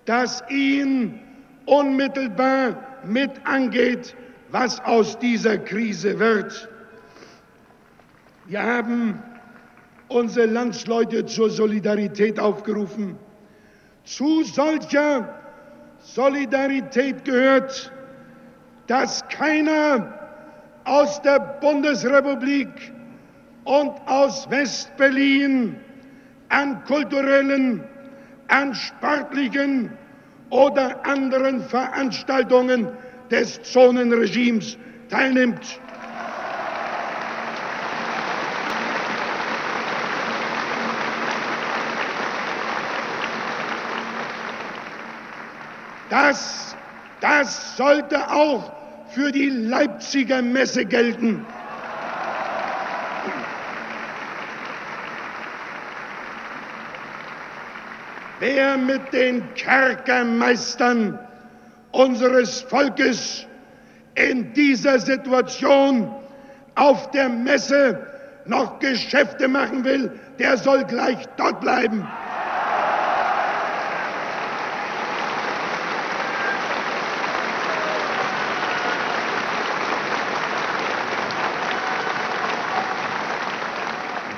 dass 0.04 0.44
ihn 0.48 1.18
unmittelbar 1.64 3.00
mit 3.04 3.32
angeht, 3.42 4.14
was 4.50 4.78
aus 4.84 5.18
dieser 5.18 5.58
Krise 5.58 6.20
wird. 6.20 6.68
Wir 8.46 8.62
haben 8.62 9.20
unsere 10.08 10.46
Landsleute 10.46 11.26
zur 11.26 11.50
Solidarität 11.50 12.38
aufgerufen. 12.38 13.16
Zu 14.04 14.44
solcher 14.44 15.34
Solidarität 16.00 17.24
gehört, 17.24 17.92
dass 18.86 19.26
keiner 19.28 20.14
aus 20.84 21.20
der 21.22 21.40
Bundesrepublik 21.60 22.68
und 23.64 23.92
aus 24.06 24.48
Westberlin 24.48 25.76
an 26.48 26.84
kulturellen, 26.84 27.82
an 28.46 28.74
sportlichen 28.74 29.90
oder 30.50 31.04
anderen 31.04 31.60
Veranstaltungen 31.60 32.88
des 33.30 33.60
Zonenregimes 33.62 34.78
teilnimmt. 35.08 35.80
Das, 46.08 46.76
das 47.20 47.76
sollte 47.76 48.30
auch 48.30 48.72
für 49.08 49.32
die 49.32 49.50
Leipziger 49.50 50.42
Messe 50.42 50.84
gelten. 50.84 51.44
Wer 58.38 58.76
mit 58.76 59.12
den 59.12 59.54
Kerkermeistern 59.54 61.18
unseres 61.92 62.60
Volkes 62.60 63.46
in 64.14 64.52
dieser 64.52 64.98
Situation 64.98 66.14
auf 66.74 67.10
der 67.12 67.30
Messe 67.30 68.06
noch 68.44 68.78
Geschäfte 68.78 69.48
machen 69.48 69.84
will, 69.84 70.12
der 70.38 70.58
soll 70.58 70.84
gleich 70.84 71.26
dort 71.36 71.60
bleiben. 71.60 72.06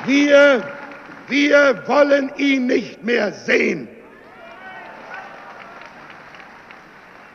Wir, 0.09 0.63
wir 1.29 1.83
wollen 1.87 2.33
ihn 2.39 2.67
nicht 2.67 3.05
mehr 3.05 3.31
sehen. 3.31 3.89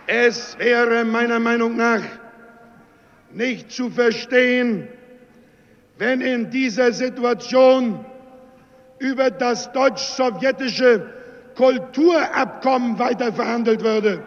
Es 0.08 0.58
wäre 0.58 1.06
meiner 1.06 1.40
Meinung 1.40 1.78
nach 1.78 2.02
nicht 3.32 3.72
zu 3.72 3.92
verstehen, 3.92 4.88
wenn 6.00 6.22
in 6.22 6.50
dieser 6.50 6.92
Situation 6.94 8.04
über 8.98 9.30
das 9.30 9.72
deutsch-sowjetische 9.72 11.14
Kulturabkommen 11.56 12.98
weiter 12.98 13.32
verhandelt 13.32 13.84
würde. 13.84 14.24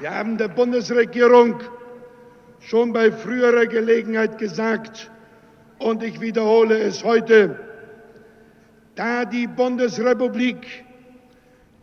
Wir 0.00 0.12
haben 0.12 0.36
der 0.38 0.48
Bundesregierung 0.48 1.60
schon 2.60 2.92
bei 2.92 3.10
früherer 3.10 3.66
Gelegenheit 3.66 4.38
gesagt, 4.38 5.10
und 5.78 6.02
ich 6.02 6.20
wiederhole 6.20 6.78
es 6.78 7.04
heute, 7.04 7.58
da 8.94 9.24
die 9.24 9.46
Bundesrepublik 9.46 10.84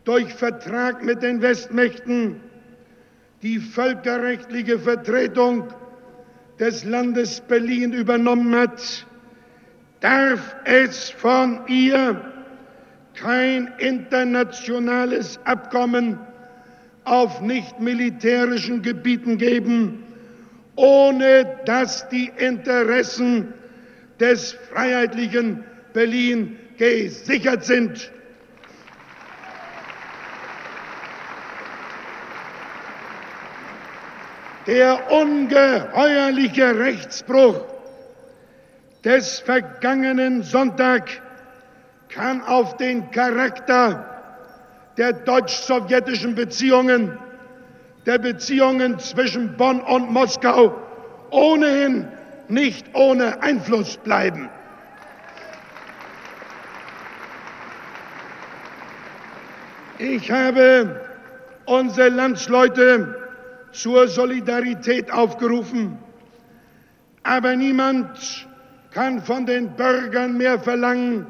durch 0.04 0.32
Vertrag 0.32 1.04
mit 1.04 1.22
den 1.22 1.42
Westmächten 1.42 2.40
die 3.42 3.58
völkerrechtliche 3.58 4.78
Vertretung 4.78 5.68
des 6.58 6.84
Landes 6.84 7.40
Berlin 7.40 7.92
übernommen 7.92 8.54
hat, 8.54 9.06
darf 10.00 10.56
es 10.64 11.10
von 11.10 11.60
ihr 11.66 12.20
kein 13.14 13.72
internationales 13.78 15.40
Abkommen 15.44 16.18
auf 17.04 17.40
nicht 17.40 17.80
militärischen 17.80 18.82
Gebieten 18.82 19.38
geben, 19.38 20.04
ohne 20.78 21.58
dass 21.64 22.08
die 22.08 22.30
Interessen 22.36 23.52
des 24.20 24.52
freiheitlichen 24.52 25.64
Berlin 25.92 26.56
gesichert 26.78 27.64
sind. 27.64 28.12
Der 34.68 35.10
ungeheuerliche 35.10 36.78
Rechtsbruch 36.78 37.64
des 39.04 39.40
vergangenen 39.40 40.42
Sonntag 40.44 41.10
kann 42.08 42.42
auf 42.42 42.76
den 42.76 43.10
Charakter 43.10 44.04
der 44.96 45.12
deutsch-sowjetischen 45.12 46.34
Beziehungen 46.36 47.18
der 48.08 48.18
Beziehungen 48.18 48.98
zwischen 48.98 49.58
Bonn 49.58 49.82
und 49.82 50.10
Moskau 50.10 50.74
ohnehin 51.28 52.08
nicht 52.48 52.86
ohne 52.94 53.42
Einfluss 53.42 53.98
bleiben. 53.98 54.48
Ich 59.98 60.30
habe 60.30 61.02
unsere 61.66 62.08
Landsleute 62.08 63.14
zur 63.72 64.08
Solidarität 64.08 65.12
aufgerufen, 65.12 65.98
aber 67.24 67.56
niemand 67.56 68.48
kann 68.90 69.20
von 69.20 69.44
den 69.44 69.76
Bürgern 69.76 70.38
mehr 70.38 70.58
verlangen 70.58 71.26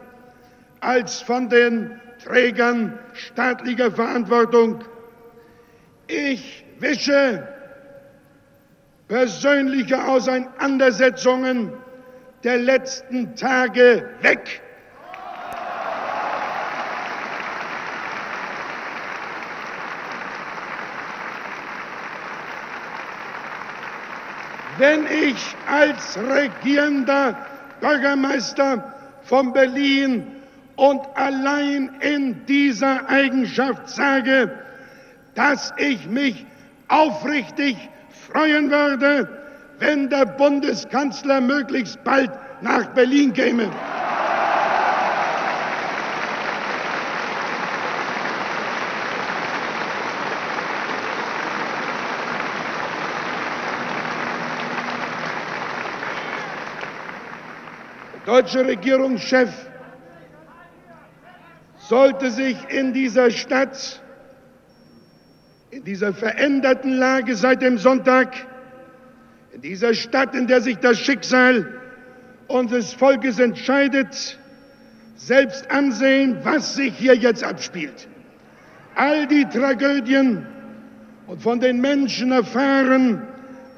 als 0.78 1.22
von 1.22 1.48
den 1.48 2.00
Trägern 2.24 2.96
staatlicher 3.14 3.90
Verantwortung. 3.90 4.84
Ich 6.08 6.64
wische 6.78 7.46
persönliche 9.08 10.02
Auseinandersetzungen 10.06 11.72
der 12.44 12.56
letzten 12.56 13.36
Tage 13.36 14.08
weg. 14.22 14.62
Wenn 24.78 25.06
ich 25.06 25.56
als 25.66 26.16
regierender 26.16 27.36
Bürgermeister 27.80 28.94
von 29.24 29.52
Berlin 29.52 30.26
und 30.76 31.00
allein 31.16 31.96
in 32.00 32.46
dieser 32.46 33.08
Eigenschaft 33.10 33.90
sage, 33.90 34.67
dass 35.38 35.72
ich 35.76 36.04
mich 36.08 36.44
aufrichtig 36.88 37.76
freuen 38.10 38.72
würde, 38.72 39.28
wenn 39.78 40.10
der 40.10 40.26
Bundeskanzler 40.26 41.40
möglichst 41.40 42.02
bald 42.02 42.32
nach 42.60 42.86
Berlin 42.88 43.32
käme. 43.32 43.70
Der 58.26 58.34
deutsche 58.34 58.66
Regierungschef 58.66 59.50
sollte 61.78 62.32
sich 62.32 62.56
in 62.70 62.92
dieser 62.92 63.30
Stadt 63.30 64.02
in 65.70 65.84
dieser 65.84 66.14
veränderten 66.14 66.92
Lage 66.92 67.36
seit 67.36 67.62
dem 67.62 67.78
Sonntag, 67.78 68.34
in 69.52 69.60
dieser 69.60 69.94
Stadt, 69.94 70.34
in 70.34 70.46
der 70.46 70.60
sich 70.60 70.78
das 70.78 70.98
Schicksal 70.98 71.66
unseres 72.46 72.94
Volkes 72.94 73.38
entscheidet, 73.38 74.38
selbst 75.16 75.70
ansehen, 75.70 76.38
was 76.42 76.76
sich 76.76 76.94
hier 76.94 77.14
jetzt 77.14 77.44
abspielt. 77.44 78.08
All 78.94 79.26
die 79.26 79.44
Tragödien 79.44 80.46
und 81.26 81.42
von 81.42 81.60
den 81.60 81.80
Menschen 81.80 82.32
erfahren, 82.32 83.22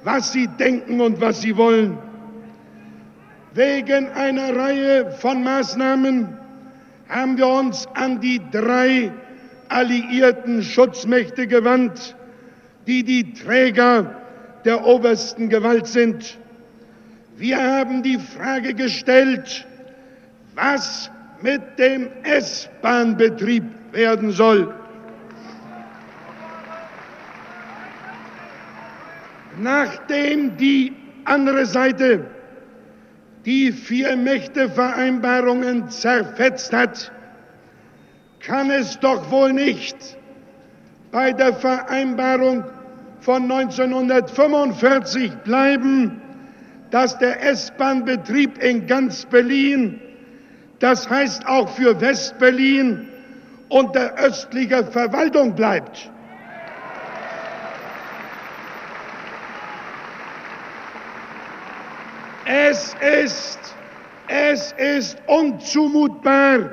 was 0.05 0.33
sie 0.33 0.47
denken 0.47 1.01
und 1.01 1.21
was 1.21 1.41
sie 1.41 1.57
wollen. 1.57 1.99
Wegen 3.53 4.09
einer 4.13 4.55
Reihe 4.55 5.11
von 5.11 5.43
Maßnahmen 5.43 6.29
haben 7.09 7.37
wir 7.37 7.49
uns 7.49 7.89
an 7.95 8.21
die 8.21 8.41
drei 8.53 9.13
alliierten 9.71 10.63
Schutzmächte 10.63 11.47
gewandt, 11.47 12.15
die 12.87 13.05
die 13.05 13.33
Träger 13.33 14.21
der 14.65 14.85
obersten 14.85 15.49
Gewalt 15.49 15.87
sind. 15.87 16.37
Wir 17.37 17.63
haben 17.63 18.03
die 18.03 18.19
Frage 18.19 18.75
gestellt, 18.75 19.67
was 20.55 21.11
mit 21.41 21.63
dem 21.79 22.09
S-Bahn-Betrieb 22.23 23.65
werden 23.93 24.33
soll. 24.33 24.75
Nachdem 29.59 30.57
die 30.57 30.93
andere 31.25 31.67
Seite 31.67 32.27
die 33.45 33.73
Vier-Mächte-Vereinbarungen 33.73 35.89
zerfetzt 35.89 36.73
hat, 36.73 37.11
kann 38.41 38.71
es 38.71 38.99
doch 39.01 39.31
wohl 39.31 39.53
nicht 39.53 39.97
bei 41.13 41.33
der 41.33 41.55
Vereinbarung 41.55 42.65
von 43.21 43.51
1945 43.51 45.31
bleiben, 45.45 46.23
dass 46.91 47.19
der 47.19 47.43
S-Bahn-Betrieb 47.45 48.63
in 48.63 48.87
ganz 48.87 49.27
Berlin, 49.27 50.01
das 50.79 51.09
heißt 51.09 51.47
auch 51.47 51.69
für 51.69 52.01
West-Berlin, 52.01 53.09
unter 53.69 54.15
östlicher 54.19 54.85
Verwaltung 54.85 55.55
bleibt. 55.55 56.11
Es 62.47 62.97
ist, 63.23 63.77
es 64.27 64.73
ist 64.73 65.19
unzumutbar, 65.27 66.71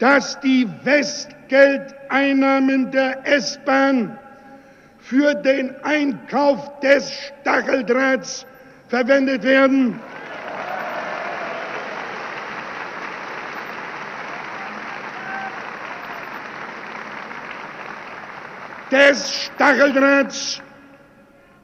dass 0.00 0.40
die 0.40 0.66
Westgeldeinnahmen 0.82 2.90
der 2.90 3.24
S-Bahn 3.26 4.18
für 4.98 5.34
den 5.34 5.72
Einkauf 5.84 6.80
des 6.80 7.12
Stacheldrahts 7.12 8.44
verwendet 8.88 9.44
werden. 9.44 10.00
des 18.90 19.44
Stacheldrahts, 19.44 20.60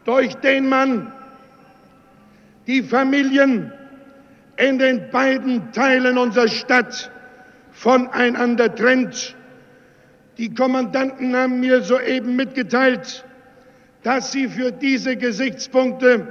durch 0.04 0.36
den 0.36 0.68
man 0.68 1.10
die 2.68 2.82
Familien 2.82 3.72
in 4.56 4.78
den 4.78 5.10
beiden 5.10 5.72
Teilen 5.72 6.18
unserer 6.18 6.46
Stadt 6.46 7.10
voneinander 7.76 8.74
trennt. 8.74 9.36
Die 10.38 10.52
Kommandanten 10.52 11.36
haben 11.36 11.60
mir 11.60 11.82
soeben 11.82 12.36
mitgeteilt, 12.36 13.24
dass 14.02 14.32
sie 14.32 14.48
für 14.48 14.72
diese 14.72 15.16
Gesichtspunkte 15.16 16.26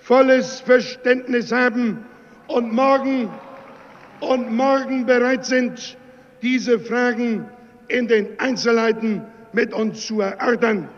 volles 0.00 0.60
Verständnis 0.60 1.50
haben 1.50 2.04
und 2.46 2.72
morgen 2.72 3.30
und 4.20 4.54
morgen 4.54 5.06
bereit 5.06 5.44
sind, 5.44 5.96
diese 6.42 6.78
Fragen 6.78 7.46
in 7.88 8.06
den 8.06 8.38
Einzelheiten 8.38 9.22
mit 9.52 9.72
uns 9.72 10.06
zu 10.06 10.20
erörtern. 10.20 10.88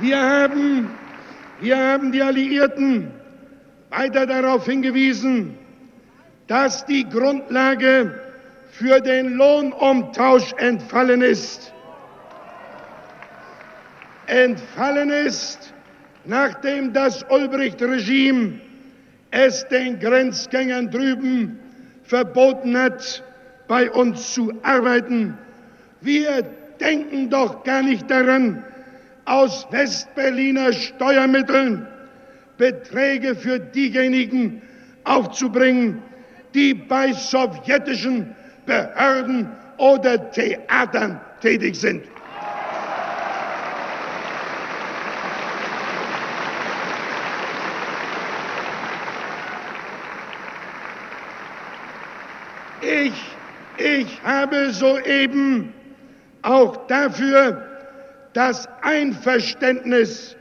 Wir 0.00 0.18
haben, 0.18 0.90
wir 1.60 1.76
haben 1.76 2.12
die 2.12 2.22
Alliierten 2.22 3.19
weiter 3.90 4.26
darauf 4.26 4.66
hingewiesen, 4.66 5.58
dass 6.46 6.86
die 6.86 7.08
Grundlage 7.08 8.20
für 8.70 9.00
den 9.00 9.34
Lohnumtausch 9.34 10.52
entfallen 10.58 11.22
ist. 11.22 11.72
Entfallen 14.26 15.10
ist, 15.10 15.74
nachdem 16.24 16.92
das 16.92 17.24
Ulbricht-Regime 17.28 18.60
es 19.32 19.66
den 19.68 19.98
Grenzgängern 19.98 20.90
drüben 20.90 21.58
verboten 22.04 22.76
hat, 22.76 23.24
bei 23.68 23.90
uns 23.90 24.34
zu 24.34 24.52
arbeiten. 24.62 25.36
Wir 26.00 26.42
denken 26.80 27.30
doch 27.30 27.62
gar 27.62 27.82
nicht 27.82 28.10
daran, 28.10 28.64
aus 29.24 29.66
Westberliner 29.70 30.72
Steuermitteln 30.72 31.86
Beträge 32.60 33.34
für 33.34 33.58
diejenigen 33.58 34.60
aufzubringen, 35.04 36.02
die 36.52 36.74
bei 36.74 37.10
sowjetischen 37.14 38.36
Behörden 38.66 39.48
oder 39.78 40.30
Theatern 40.30 41.18
tätig 41.40 41.74
sind. 41.74 42.04
Ich, 52.82 53.36
ich 53.78 54.22
habe 54.22 54.70
soeben 54.70 55.72
auch 56.42 56.86
dafür 56.88 57.66
das 58.34 58.68
Einverständnis 58.82 60.36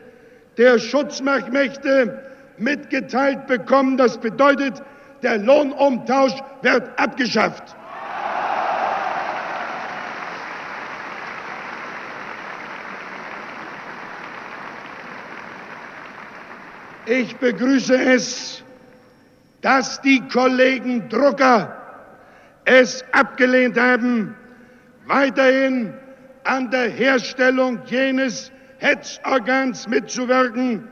der 0.60 0.78
Schutzmachtmächte 0.78 2.22
mitgeteilt 2.58 3.48
bekommen. 3.48 3.96
Das 3.96 4.18
bedeutet, 4.18 4.84
der 5.24 5.38
Lohnumtausch 5.38 6.34
wird 6.62 7.00
abgeschafft. 7.00 7.64
Ich 17.06 17.38
begrüße 17.38 17.98
es, 17.98 18.62
dass 19.62 20.02
die 20.02 20.22
Kollegen 20.28 21.08
Drucker 21.08 21.76
es 22.66 23.04
abgelehnt 23.14 23.80
haben, 23.80 24.36
weiterhin 25.08 25.94
an 26.44 26.70
der 26.70 26.90
Herstellung 26.90 27.80
jenes 27.86 28.52
Hetzorgans 28.80 29.88
mitzuwirken, 29.88 30.88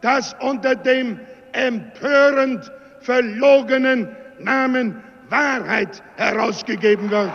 das 0.00 0.34
unter 0.40 0.74
dem 0.74 1.20
empörend 1.52 2.70
verlogenen 3.00 4.08
Namen 4.38 5.02
Wahrheit 5.28 6.02
herausgegeben 6.16 7.10
wird. 7.10 7.32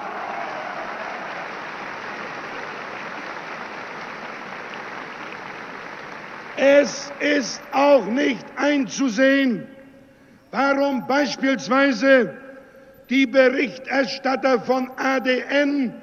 Es 6.55 7.11
ist 7.19 7.61
auch 7.71 8.05
nicht 8.05 8.45
einzusehen, 8.57 9.65
warum 10.51 11.07
beispielsweise 11.07 12.33
die 13.09 13.25
Berichterstatter 13.25 14.59
von 14.59 14.91
ADN 14.97 15.93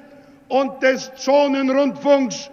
und 0.49 0.81
des 0.81 1.13
Zonenrundfunks 1.15 2.49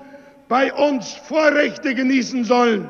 bei 0.48 0.72
uns 0.72 1.12
Vorrechte 1.12 1.94
genießen 1.94 2.44
sollen, 2.44 2.88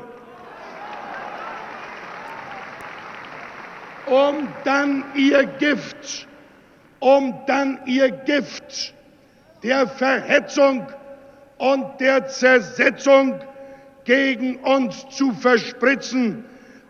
um 4.05 4.47
dann 4.63 5.03
ihr 5.15 5.45
Gift, 5.45 6.27
um 6.99 7.33
dann 7.47 7.79
ihr 7.85 8.11
Gift 8.11 8.93
der 9.63 9.87
Verhetzung 9.87 10.85
und 11.57 11.99
der 11.99 12.27
Zersetzung 12.27 13.39
gegen 14.03 14.57
uns 14.57 15.07
zu 15.09 15.31
verspritzen. 15.33 16.45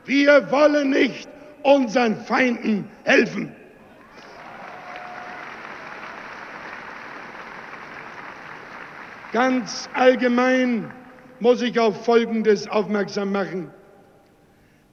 Wir 0.06 0.51
wollen 0.51 0.89
nicht 0.89 1.30
unseren 1.63 2.17
Feinden 2.17 2.89
helfen. 3.04 3.55
Ganz 9.36 9.89
allgemein 9.93 10.93
muss 11.41 11.62
ich 11.62 11.78
auf 11.78 12.06
Folgendes 12.06 12.69
aufmerksam 12.69 13.34
machen. 13.34 13.69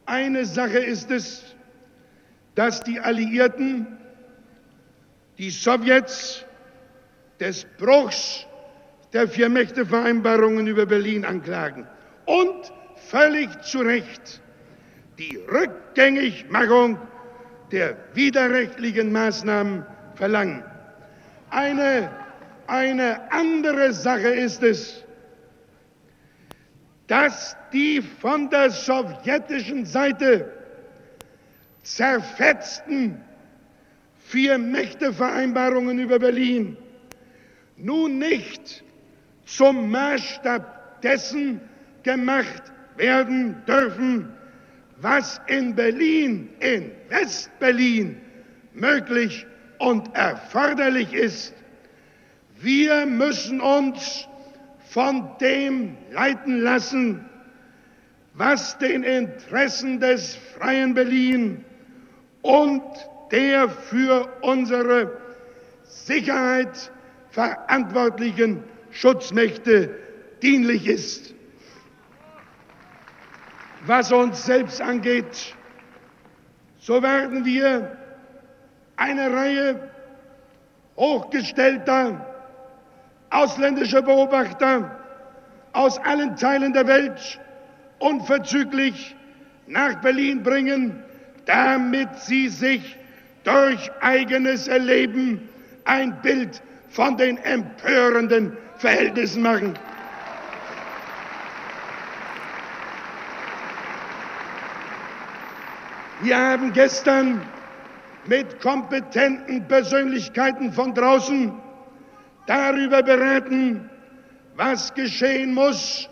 Eine 0.05 0.46
Sache 0.46 0.81
ist 0.81 1.12
es, 1.12 1.55
dass 2.57 2.83
die 2.83 2.98
Alliierten 2.98 3.87
die 5.38 5.50
Sowjets 5.50 6.44
des 7.38 7.64
Bruchs 7.78 8.44
der 9.12 9.28
Vier-Mächte-Vereinbarungen 9.28 10.66
über 10.66 10.87
Berlin 10.87 11.24
anklagen 11.24 11.87
und 12.26 12.72
völlig 12.96 13.48
zu 13.62 13.83
Recht 13.83 14.42
die 15.20 15.37
Rückgängigmachung 15.37 16.98
der 17.70 17.96
widerrechtlichen 18.14 19.12
Maßnahmen 19.12 19.87
verlangen. 20.16 20.64
Eine 21.50 22.10
eine 22.69 23.31
andere 23.33 23.92
Sache 23.92 24.29
ist 24.29 24.63
es, 24.63 25.04
dass 27.06 27.56
die 27.73 28.00
von 28.00 28.48
der 28.50 28.71
sowjetischen 28.71 29.85
Seite 29.85 30.50
zerfetzten 31.83 33.21
Vier-Mächte-Vereinbarungen 34.29 35.98
über 35.98 36.19
Berlin 36.19 36.77
nun 37.77 38.19
nicht 38.19 38.83
zum 39.44 39.90
Maßstab 39.90 41.02
dessen 41.02 41.60
gemacht 42.02 42.63
werden 42.96 43.63
dürfen, 43.67 44.33
was 44.98 45.40
in 45.48 45.75
Berlin, 45.75 46.48
in 46.60 46.92
West-Berlin 47.08 48.21
möglich 48.73 49.46
und 49.79 50.15
erforderlich 50.15 51.13
ist. 51.13 51.54
Wir 52.63 53.06
müssen 53.06 53.60
uns 53.60 54.29
von 54.90 55.37
dem 55.40 55.96
leiten 56.13 56.60
lassen, 56.60 57.29
was 58.35 58.79
den 58.79 59.02
Interessen 59.02 59.98
des 59.98 60.37
freien 60.37 60.94
Berlin 60.94 61.65
und 62.42 62.83
der 63.33 63.69
für 63.69 64.29
unsere 64.42 65.10
Sicherheit 65.83 66.92
verantwortlichen 67.31 68.63
Schutzmächte 68.92 69.98
dienlich 70.40 70.87
ist. 70.87 71.35
Was 73.87 74.13
uns 74.13 74.46
selbst 74.46 74.81
angeht, 74.81 75.56
so 76.79 77.02
werden 77.02 77.44
wir 77.44 77.96
eine 78.96 79.33
Reihe 79.33 79.90
hochgestellter 80.96 82.31
ausländischer 83.33 84.02
Beobachter 84.02 84.96
aus 85.72 85.98
allen 85.98 86.37
Teilen 86.37 86.72
der 86.72 86.87
Welt 86.87 87.40
unverzüglich 87.98 89.16
nach 89.66 90.00
Berlin 90.00 90.42
bringen, 90.42 91.02
damit 91.46 92.08
sie 92.20 92.48
sich 92.48 92.96
durch 93.44 93.90
eigenes 94.00 94.68
Erleben 94.68 95.48
ein 95.85 96.20
Bild 96.20 96.62
von 96.90 97.16
den 97.16 97.38
empörenden 97.38 98.56
Verhältnissen 98.76 99.42
machen. 99.42 99.74
Wir 106.20 106.38
haben 106.38 106.72
gestern 106.72 107.42
mit 108.26 108.60
kompetenten 108.60 109.66
Persönlichkeiten 109.66 110.72
von 110.72 110.94
draußen 110.94 111.52
darüber 112.47 113.03
beraten, 113.03 113.88
was 114.57 114.93
geschehen 114.95 115.55
muss 115.55 116.09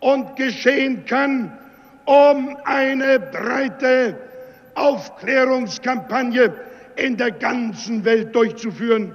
und 0.00 0.36
geschehen 0.36 1.04
kann, 1.04 1.56
um 2.04 2.56
eine 2.64 3.20
breite 3.20 4.16
Aufklärungskampagne 4.74 6.54
in 6.96 7.16
der 7.16 7.30
ganzen 7.30 8.04
Welt 8.04 8.34
durchzuführen. 8.34 9.14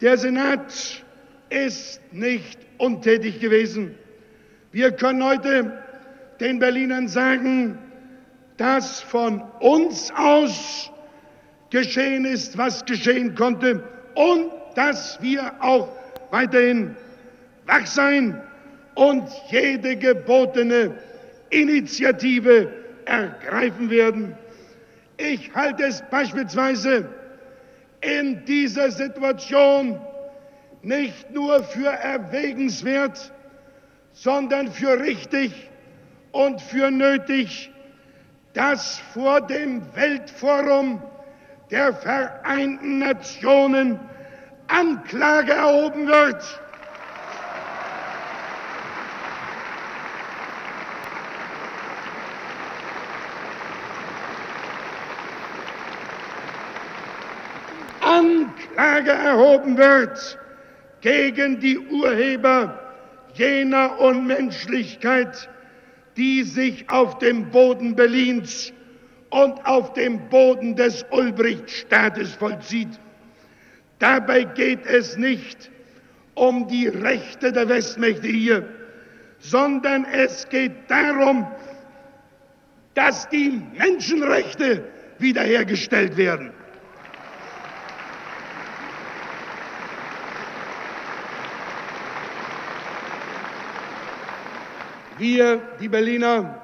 Der 0.00 0.18
Senat 0.18 1.04
ist 1.48 2.00
nicht 2.12 2.58
untätig 2.78 3.40
gewesen. 3.40 3.94
Wir 4.72 4.92
können 4.92 5.24
heute 5.24 5.72
den 6.40 6.58
Berlinern 6.58 7.08
sagen, 7.08 7.78
dass 8.56 9.00
von 9.00 9.42
uns 9.60 10.12
aus 10.14 10.90
geschehen 11.70 12.24
ist, 12.24 12.58
was 12.58 12.84
geschehen 12.84 13.34
konnte 13.34 13.82
und 14.14 14.50
dass 14.76 15.20
wir 15.22 15.52
auch 15.60 15.88
weiterhin 16.30 16.94
wach 17.66 17.86
sein 17.86 18.40
und 18.94 19.28
jede 19.50 19.96
gebotene 19.96 20.96
Initiative 21.50 22.72
ergreifen 23.06 23.90
werden. 23.90 24.36
Ich 25.16 25.52
halte 25.54 25.84
es 25.84 26.02
beispielsweise 26.10 27.08
in 28.02 28.44
dieser 28.44 28.90
Situation 28.90 29.98
nicht 30.82 31.30
nur 31.30 31.64
für 31.64 31.88
erwägenswert, 31.88 33.32
sondern 34.12 34.70
für 34.70 35.00
richtig 35.00 35.52
und 36.32 36.60
für 36.60 36.90
nötig, 36.90 37.70
dass 38.52 38.98
vor 39.14 39.40
dem 39.40 39.82
Weltforum 39.94 41.02
der 41.70 41.94
Vereinten 41.94 42.98
Nationen 42.98 43.98
Anklage 44.68 45.52
erhoben 45.52 46.06
wird. 46.06 46.60
Anklage 58.00 59.10
erhoben 59.10 59.76
wird 59.76 60.38
gegen 61.00 61.60
die 61.60 61.78
Urheber 61.78 62.78
jener 63.34 64.00
Unmenschlichkeit, 64.00 65.48
die 66.16 66.42
sich 66.42 66.88
auf 66.88 67.18
dem 67.18 67.50
Boden 67.50 67.94
Berlins 67.94 68.72
und 69.30 69.64
auf 69.66 69.92
dem 69.92 70.28
Boden 70.28 70.76
des 70.76 71.04
Ulbrichtstaates 71.10 72.34
vollzieht. 72.34 72.98
Dabei 73.98 74.44
geht 74.44 74.84
es 74.86 75.16
nicht 75.16 75.70
um 76.34 76.68
die 76.68 76.88
Rechte 76.88 77.52
der 77.52 77.68
Westmächte 77.68 78.28
hier, 78.28 78.68
sondern 79.38 80.04
es 80.04 80.48
geht 80.48 80.72
darum, 80.88 81.46
dass 82.94 83.28
die 83.28 83.62
Menschenrechte 83.76 84.84
wiederhergestellt 85.18 86.16
werden. 86.16 86.52
Wir, 95.18 95.62
die 95.80 95.88
Berliner, 95.88 96.62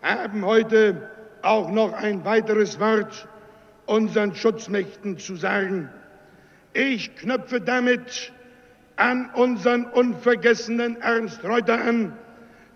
haben 0.00 0.44
heute 0.44 1.10
auch 1.42 1.70
noch 1.70 1.92
ein 1.92 2.24
weiteres 2.24 2.80
Wort 2.80 3.28
unseren 3.84 4.34
Schutzmächten 4.34 5.18
zu 5.18 5.36
sagen. 5.36 5.90
Ich 6.74 7.14
knüpfe 7.14 7.60
damit 7.60 8.32
an 8.96 9.30
unseren 9.34 9.84
unvergessenen 9.84 11.00
Ernst 11.00 11.44
Reuter 11.44 11.80
an, 11.80 12.12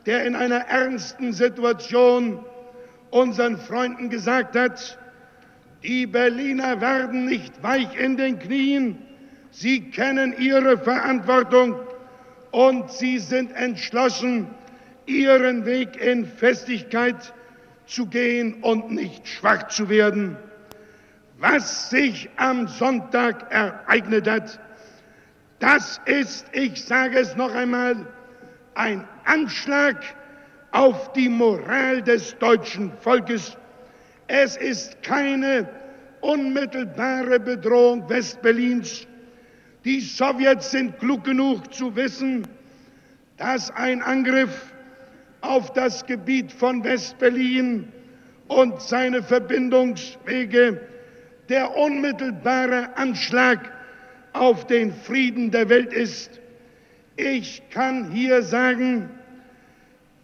der 0.07 0.25
in 0.25 0.37
einer 0.37 0.61
ernsten 0.69 1.33
Situation 1.33 2.45
unseren 3.11 3.59
Freunden 3.59 4.09
gesagt 4.09 4.57
hat, 4.57 4.99
die 5.83 6.07
Berliner 6.07 6.81
werden 6.81 7.27
nicht 7.27 7.61
weich 7.63 7.99
in 7.99 8.17
den 8.17 8.39
Knien, 8.39 8.99
sie 9.51 9.91
kennen 9.91 10.35
ihre 10.39 10.79
Verantwortung 10.79 11.75
und 12.53 12.93
sie 12.93 13.19
sind 13.19 13.53
entschlossen, 13.53 14.47
ihren 15.07 15.67
Weg 15.67 16.01
in 16.01 16.25
Festigkeit 16.25 17.33
zu 17.87 18.07
gehen 18.07 18.63
und 18.63 18.93
nicht 18.93 19.27
schwach 19.27 19.69
zu 19.69 19.89
werden. 19.89 20.37
Was 21.41 21.91
sich 21.91 22.29
am 22.37 22.67
Sonntag 22.67 23.53
ereignet 23.53 24.29
hat, 24.29 24.59
das 25.61 26.01
ist, 26.05 26.47
ich 26.53 26.85
sage 26.85 27.19
es 27.19 27.37
noch 27.37 27.55
einmal, 27.55 28.07
ein 28.75 29.07
Anschlag 29.25 30.03
auf 30.73 31.13
die 31.13 31.29
Moral 31.29 32.03
des 32.03 32.37
deutschen 32.39 32.93
Volkes. 33.01 33.57
Es 34.27 34.57
ist 34.57 35.01
keine 35.05 35.69
unmittelbare 36.23 37.39
Bedrohung 37.39 38.09
Westberlins. 38.09 39.07
Die 39.85 40.01
Sowjets 40.01 40.73
sind 40.73 40.99
klug 40.99 41.23
genug 41.23 41.73
zu 41.73 41.95
wissen, 41.95 42.49
dass 43.37 43.71
ein 43.71 44.03
Angriff 44.03 44.73
auf 45.41 45.73
das 45.73 46.05
Gebiet 46.05 46.51
von 46.51 46.83
Westberlin 46.83 47.93
und 48.49 48.83
seine 48.83 49.23
Verbindungswege 49.23 50.81
der 51.49 51.77
unmittelbare 51.77 52.97
Anschlag 52.97 53.73
auf 54.33 54.67
den 54.67 54.93
Frieden 54.93 55.51
der 55.51 55.69
Welt 55.69 55.93
ist. 55.93 56.41
Ich 57.17 57.63
kann 57.71 58.11
hier 58.11 58.43
sagen, 58.43 59.11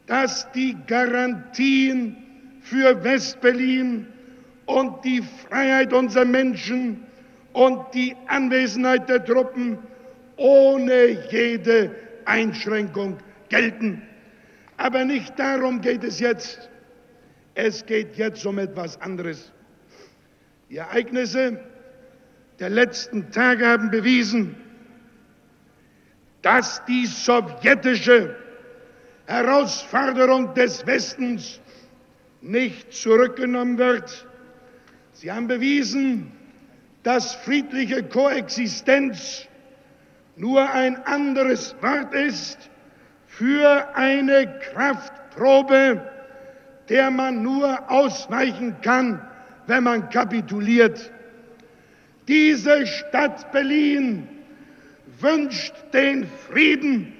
dass 0.06 0.50
die 0.52 0.76
Garantien 0.86 2.16
für 2.60 3.02
Westberlin 3.02 4.06
und 4.66 5.04
die 5.04 5.22
Freiheit 5.48 5.92
unserer 5.92 6.24
Menschen 6.24 7.02
und 7.52 7.82
die 7.94 8.14
Anwesenheit 8.26 9.08
der 9.08 9.24
Truppen 9.24 9.78
ohne 10.36 11.28
jede 11.30 11.94
Einschränkung 12.24 13.18
gelten. 13.48 14.02
Aber 14.76 15.04
nicht 15.04 15.38
darum 15.38 15.80
geht 15.80 16.04
es 16.04 16.20
jetzt. 16.20 16.68
Es 17.54 17.86
geht 17.86 18.16
jetzt 18.16 18.44
um 18.44 18.58
etwas 18.58 19.00
anderes. 19.00 19.53
Die 20.70 20.76
Ereignisse 20.76 21.60
der 22.58 22.70
letzten 22.70 23.30
Tage 23.30 23.66
haben 23.66 23.90
bewiesen, 23.90 24.56
dass 26.42 26.84
die 26.86 27.06
sowjetische 27.06 28.36
Herausforderung 29.26 30.54
des 30.54 30.86
Westens 30.86 31.60
nicht 32.40 32.92
zurückgenommen 32.92 33.78
wird. 33.78 34.26
Sie 35.12 35.32
haben 35.32 35.46
bewiesen, 35.46 36.32
dass 37.02 37.34
friedliche 37.34 38.02
Koexistenz 38.02 39.46
nur 40.36 40.70
ein 40.70 40.96
anderes 41.04 41.74
Wort 41.80 42.14
ist 42.14 42.70
für 43.26 43.94
eine 43.94 44.58
Kraftprobe, 44.72 46.02
der 46.88 47.10
man 47.10 47.42
nur 47.42 47.90
ausweichen 47.90 48.80
kann, 48.82 49.26
wenn 49.66 49.84
man 49.84 50.08
kapituliert. 50.10 51.10
Diese 52.28 52.86
Stadt 52.86 53.52
Berlin 53.52 54.28
wünscht 55.20 55.74
den 55.92 56.26
Frieden, 56.48 57.12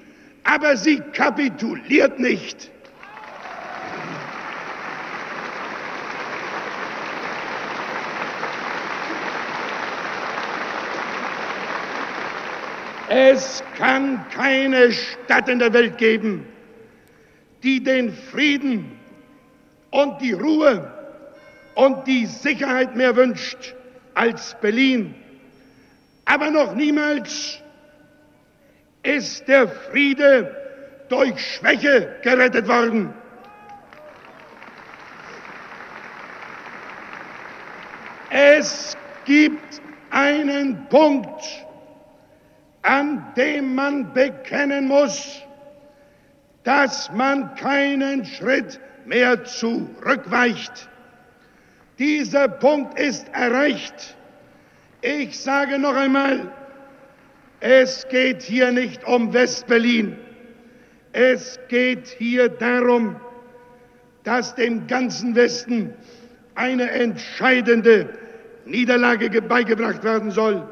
aber 0.43 0.77
sie 0.77 0.99
kapituliert 1.13 2.19
nicht. 2.19 2.71
Es 13.07 13.63
kann 13.77 14.25
keine 14.31 14.91
Stadt 14.91 15.47
in 15.47 15.59
der 15.59 15.71
Welt 15.71 15.97
geben, 15.97 16.45
die 17.61 17.81
den 17.83 18.11
Frieden 18.11 18.99
und 19.91 20.19
die 20.21 20.33
Ruhe 20.33 20.94
und 21.75 22.07
die 22.07 22.25
Sicherheit 22.25 22.95
mehr 22.95 23.15
wünscht 23.15 23.75
als 24.13 24.55
Berlin. 24.61 25.13
Aber 26.25 26.49
noch 26.49 26.73
niemals 26.73 27.59
ist 29.03 29.47
der 29.47 29.67
Friede 29.67 30.55
durch 31.09 31.39
Schwäche 31.39 32.15
gerettet 32.23 32.67
worden. 32.67 33.13
Es 38.29 38.97
gibt 39.25 39.81
einen 40.09 40.87
Punkt, 40.89 41.43
an 42.81 43.33
dem 43.37 43.75
man 43.75 44.13
bekennen 44.13 44.87
muss, 44.87 45.41
dass 46.63 47.11
man 47.11 47.55
keinen 47.55 48.25
Schritt 48.25 48.79
mehr 49.05 49.43
zurückweicht. 49.45 50.89
Dieser 51.99 52.47
Punkt 52.49 52.99
ist 52.99 53.27
erreicht. 53.33 54.17
Ich 55.01 55.39
sage 55.39 55.79
noch 55.79 55.95
einmal, 55.95 56.51
es 57.59 58.07
geht 58.09 58.41
hier 58.41 58.71
nicht 58.71 59.05
um 59.07 59.33
Westberlin. 59.33 60.17
Es 61.13 61.59
geht 61.69 62.07
hier 62.07 62.49
darum, 62.49 63.15
dass 64.23 64.55
dem 64.55 64.87
ganzen 64.87 65.35
Westen 65.35 65.93
eine 66.55 66.89
entscheidende 66.91 68.09
Niederlage 68.65 69.41
beigebracht 69.41 70.03
werden 70.03 70.31
soll. 70.31 70.69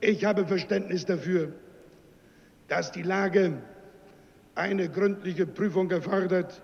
Ich 0.00 0.24
habe 0.24 0.46
Verständnis 0.46 1.04
dafür, 1.04 1.52
dass 2.68 2.92
die 2.92 3.02
Lage 3.02 3.54
eine 4.54 4.88
gründliche 4.88 5.46
Prüfung 5.46 5.90
erfordert, 5.90 6.62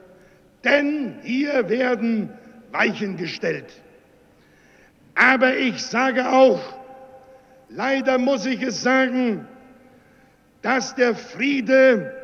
denn 0.63 1.17
hier 1.23 1.69
werden 1.69 2.31
Weichen 2.73 3.17
gestellt. 3.17 3.73
Aber 5.15 5.57
ich 5.57 5.83
sage 5.83 6.29
auch, 6.29 6.61
leider 7.69 8.19
muss 8.19 8.47
ich 8.47 8.63
es 8.63 8.83
sagen, 8.83 9.47
dass 10.63 10.95
der 10.95 11.15
Friede 11.15 12.15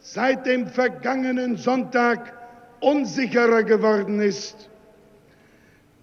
seit 0.00 0.46
dem 0.46 0.66
vergangenen 0.66 1.56
Sonntag 1.56 2.32
unsicherer 2.80 3.62
geworden 3.62 4.20
ist. 4.20 4.68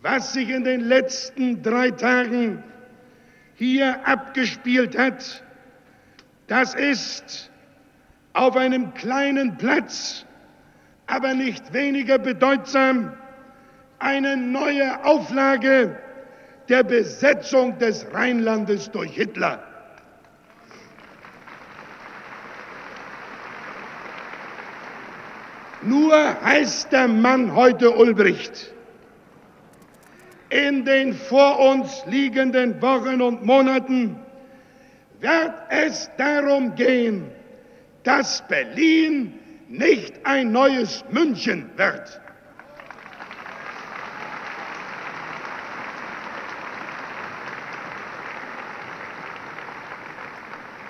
Was 0.02 0.34
sich 0.34 0.50
in 0.50 0.64
den 0.64 0.82
letzten 0.82 1.62
drei 1.62 1.92
Tagen 1.92 2.64
hier 3.56 4.08
abgespielt 4.08 4.98
hat, 4.98 5.44
das 6.48 6.76
ist 6.76 7.52
auf 8.34 8.56
einem 8.56 8.94
kleinen 8.94 9.58
Platz, 9.58 10.26
aber 11.08 11.34
nicht 11.34 11.74
weniger 11.74 12.20
bedeutsam, 12.20 13.14
eine 14.00 14.38
neue 14.38 15.04
Auflage 15.04 15.98
der 16.70 16.84
Besetzung 16.84 17.78
des 17.80 18.06
Rheinlandes 18.14 18.92
durch 18.92 19.12
Hitler. 19.12 19.64
Nur 25.82 26.42
heißt 26.42 26.92
der 26.92 27.08
Mann 27.08 27.56
heute 27.56 27.96
Ulbricht. 27.96 28.74
In 30.50 30.86
den 30.86 31.14
vor 31.14 31.60
uns 31.60 32.04
liegenden 32.06 32.82
Wochen 32.82 33.22
und 33.22 33.46
Monaten 33.46 34.18
wird 35.20 35.54
es 35.70 36.10
darum 36.18 36.76
gehen, 36.76 37.32
dass 38.04 38.46
Berlin 38.48 39.34
nicht 39.68 40.14
ein 40.24 40.52
neues 40.52 41.04
München 41.12 41.70
wird. 41.76 42.22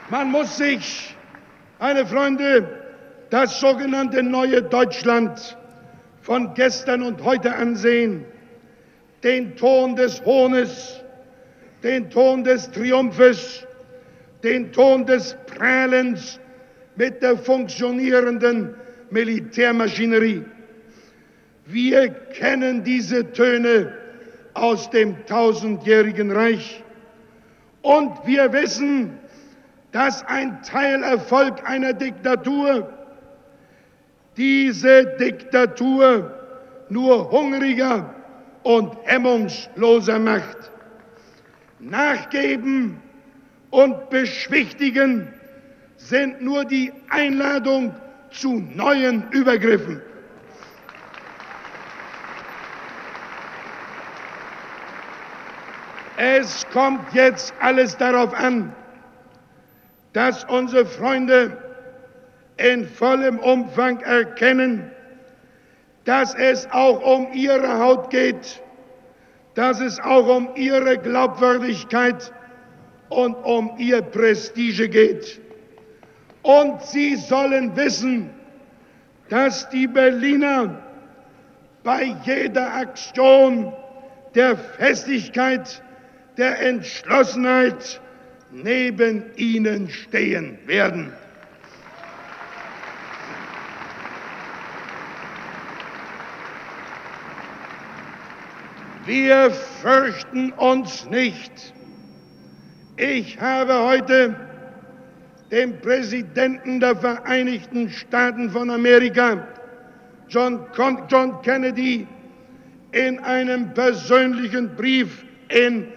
Man 0.10 0.32
muss 0.32 0.56
sich, 0.56 1.18
meine 1.80 2.06
Freunde, 2.06 2.66
das 3.30 3.60
sogenannte 3.60 4.24
neue 4.24 4.62
Deutschland 4.62 5.58
von 6.22 6.54
gestern 6.54 7.04
und 7.04 7.26
heute 7.26 7.54
ansehen, 7.54 8.24
den 9.24 9.58
Ton 9.58 9.98
des 9.98 10.24
Hohnes, 10.24 11.04
den 11.84 12.10
Ton 12.10 12.46
des 12.46 12.72
Triumphes, 12.72 13.68
den 14.44 14.72
Ton 14.72 15.06
des 15.06 15.36
Prahlens 15.46 16.40
mit 16.96 17.22
der 17.22 17.38
funktionierenden 17.38 18.76
Militärmaschinerie. 19.10 20.46
Wir 21.66 22.08
kennen 22.10 22.82
diese 22.86 23.34
Töne 23.34 23.92
aus 24.54 24.90
dem 24.90 25.26
tausendjährigen 25.26 26.32
Reich 26.32 26.82
und 27.82 28.26
wir 28.26 28.54
wissen, 28.54 29.20
dass 29.98 30.24
ein 30.28 30.62
Teilerfolg 30.62 31.68
einer 31.68 31.92
Diktatur 31.92 32.88
diese 34.38 35.18
Diktatur 35.20 36.32
nur 36.90 37.32
hungriger 37.32 38.14
und 38.62 38.96
hemmungsloser 39.06 40.20
macht. 40.20 40.70
Nachgeben 41.80 43.02
und 43.72 44.12
beschwichtigen 44.12 45.34
sind 45.96 46.44
nur 46.44 46.64
die 46.64 46.94
Einladung 47.10 47.96
zu 48.30 48.54
neuen 48.76 49.32
Übergriffen. 49.32 50.00
Es 56.18 56.68
kommt 56.72 57.12
jetzt 57.16 57.52
alles 57.60 57.98
darauf 57.98 58.32
an, 58.36 58.76
dass 60.18 60.46
unsere 60.46 60.88
Freunde 60.88 61.56
in 62.58 62.88
vollem 62.88 63.38
Umfang 63.38 64.00
erkennen, 64.00 64.90
dass 66.06 66.34
es 66.34 66.68
auch 66.72 67.04
um 67.04 67.34
ihre 67.34 67.78
Haut 67.78 68.10
geht, 68.10 68.64
dass 69.54 69.80
es 69.80 70.00
auch 70.00 70.28
um 70.28 70.56
ihre 70.56 70.98
Glaubwürdigkeit 70.98 72.34
und 73.10 73.36
um 73.36 73.76
ihr 73.78 74.02
Prestige 74.02 74.90
geht. 74.90 75.40
Und 76.42 76.82
sie 76.82 77.16
sollen 77.16 77.76
wissen, 77.76 78.32
dass 79.30 79.70
die 79.70 79.86
Berliner 79.86 80.82
bei 81.84 82.16
jeder 82.24 82.74
Aktion 82.74 83.72
der 84.34 84.58
Festigkeit, 84.58 85.84
der 86.38 86.60
Entschlossenheit 86.60 88.02
neben 88.64 89.24
ihnen 89.36 89.90
stehen 89.90 90.58
werden. 90.66 91.12
Wir 99.06 99.52
fürchten 99.52 100.52
uns 100.52 101.10
nicht. 101.10 101.74
Ich 102.98 103.40
habe 103.40 103.80
heute 103.80 104.36
dem 105.50 105.80
Präsidenten 105.80 106.82
der 106.82 106.96
Vereinigten 106.96 107.90
Staaten 107.90 108.50
von 108.50 108.70
Amerika, 108.70 109.48
John, 110.28 110.60
Con 110.76 111.04
John 111.08 111.42
Kennedy, 111.42 112.06
in 112.92 113.20
einem 113.20 113.74
persönlichen 113.74 114.76
Brief 114.76 115.24
in 115.50 115.88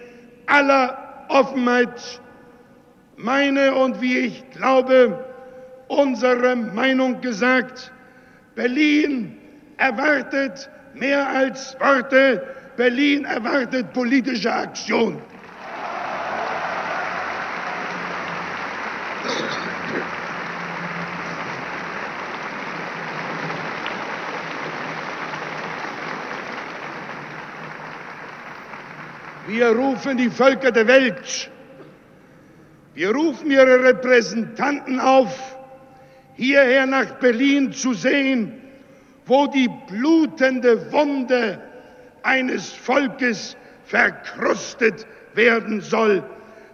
aller 0.45 1.25
Offenheit 1.27 2.20
meine 3.23 3.75
und 3.75 4.01
wie 4.01 4.17
ich 4.17 4.49
glaube, 4.51 5.23
unsere 5.87 6.55
Meinung 6.55 7.21
gesagt. 7.21 7.91
Berlin 8.55 9.37
erwartet 9.77 10.69
mehr 10.93 11.27
als 11.27 11.77
Worte, 11.79 12.43
Berlin 12.77 13.25
erwartet 13.25 13.93
politische 13.93 14.51
Aktion. 14.51 15.21
Wir 29.47 29.67
rufen 29.67 30.17
die 30.17 30.29
Völker 30.29 30.71
der 30.71 30.87
Welt, 30.87 31.51
wir 32.93 33.11
rufen 33.11 33.51
ihre 33.51 33.83
Repräsentanten 33.83 34.99
auf, 34.99 35.57
hierher 36.35 36.85
nach 36.85 37.19
Berlin 37.19 37.71
zu 37.71 37.93
sehen, 37.93 38.61
wo 39.25 39.47
die 39.47 39.69
blutende 39.87 40.91
Wunde 40.91 41.59
eines 42.23 42.71
Volkes 42.73 43.55
verkrustet 43.85 45.05
werden 45.33 45.81
soll 45.81 46.23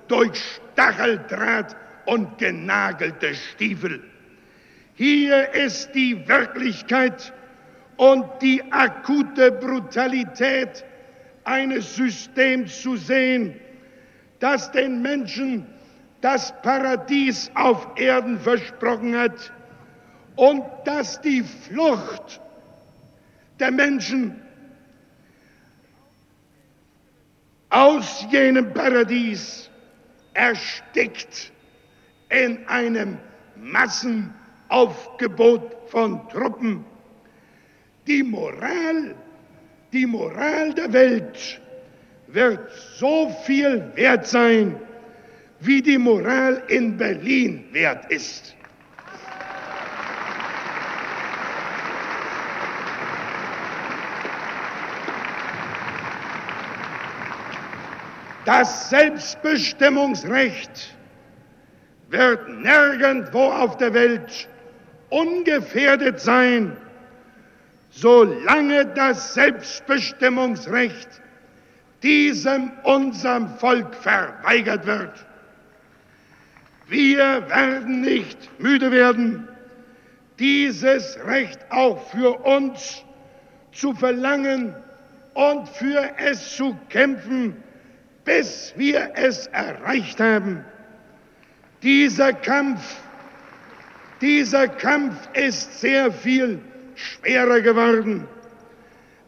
durch 0.07 0.59
Stacheldraht 0.73 1.75
und 2.05 2.37
genagelte 2.37 3.35
Stiefel. 3.35 4.01
Hier 4.95 5.53
ist 5.53 5.93
die 5.93 6.27
Wirklichkeit 6.27 7.33
und 7.97 8.25
die 8.41 8.63
akute 8.71 9.51
Brutalität 9.51 10.83
eines 11.43 11.95
Systems 11.95 12.81
zu 12.81 12.95
sehen, 12.95 13.59
das 14.39 14.71
den 14.71 15.01
Menschen 15.01 15.67
das 16.27 16.51
Paradies 16.61 17.49
auf 17.55 17.87
Erden 17.95 18.37
versprochen 18.37 19.17
hat 19.17 19.53
und 20.35 20.61
das 20.83 21.21
die 21.21 21.41
Flucht 21.41 22.41
der 23.61 23.71
Menschen 23.71 24.41
aus 27.69 28.27
jenem 28.29 28.73
Paradies 28.73 29.69
erstickt 30.33 31.53
in 32.27 32.67
einem 32.67 33.19
Massenaufgebot 33.55 35.77
von 35.87 36.27
Truppen. 36.27 36.83
Die 38.05 38.23
Moral, 38.23 39.15
die 39.93 40.05
Moral 40.05 40.73
der 40.73 40.91
Welt 40.91 41.61
wird 42.27 42.69
so 42.97 43.29
viel 43.45 43.93
wert 43.95 44.27
sein, 44.27 44.77
wie 45.59 45.81
die 45.81 45.97
Moral 45.97 46.61
in 46.67 46.97
Berlin 46.97 47.65
wert 47.71 48.11
ist. 48.11 48.53
Das 58.45 58.89
Selbstbestimmungsrecht 58.89 60.95
wird 62.09 62.47
nirgendwo 62.47 63.51
auf 63.51 63.75
der 63.75 63.93
Welt 63.93 64.47
ungefährdet 65.09 66.21
sein, 66.21 66.77
solange 67.89 68.85
das 68.85 69.33
Selbstbestimmungsrecht 69.33 71.09
diesem 72.03 72.71
unserem 72.83 73.49
Volk 73.57 73.93
verweigert 73.95 74.85
wird. 74.85 75.25
Wir 76.87 77.49
werden 77.49 78.01
nicht 78.01 78.49
müde 78.59 78.91
werden, 78.91 79.47
dieses 80.39 81.17
Recht 81.25 81.59
auch 81.69 82.09
für 82.11 82.45
uns 82.45 83.03
zu 83.73 83.93
verlangen 83.93 84.73
und 85.33 85.67
für 85.69 86.11
es 86.17 86.55
zu 86.55 86.77
kämpfen, 86.89 87.61
bis 88.23 88.73
wir 88.77 89.11
es 89.15 89.47
erreicht 89.47 90.19
haben. 90.19 90.63
Dieser 91.83 92.33
Kampf, 92.33 92.81
dieser 94.21 94.67
Kampf 94.67 95.15
ist 95.33 95.81
sehr 95.81 96.11
viel 96.11 96.59
schwerer 96.95 97.61
geworden. 97.61 98.27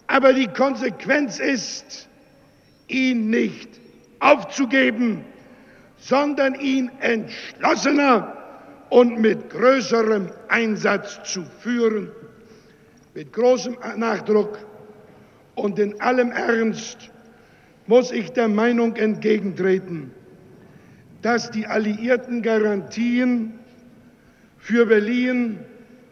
Aber 0.07 0.34
die 0.34 0.47
Konsequenz 0.47 1.39
ist, 1.39 2.10
ihn 2.88 3.30
nicht 3.30 3.70
aufzugeben, 4.20 5.24
sondern 5.99 6.55
ihn 6.55 6.89
entschlossener 6.99 8.37
und 8.89 9.19
mit 9.19 9.49
größerem 9.49 10.31
Einsatz 10.47 11.19
zu 11.23 11.43
führen, 11.59 12.11
mit 13.13 13.33
großem 13.33 13.77
Nachdruck 13.97 14.59
und 15.55 15.77
in 15.77 15.99
allem 16.01 16.31
Ernst 16.31 17.11
muss 17.87 18.11
ich 18.11 18.31
der 18.31 18.47
Meinung 18.47 18.95
entgegentreten, 18.95 20.11
dass 21.21 21.51
die 21.51 21.65
alliierten 21.65 22.41
Garantien 22.41 23.59
für 24.57 24.85
Berlin 24.85 25.59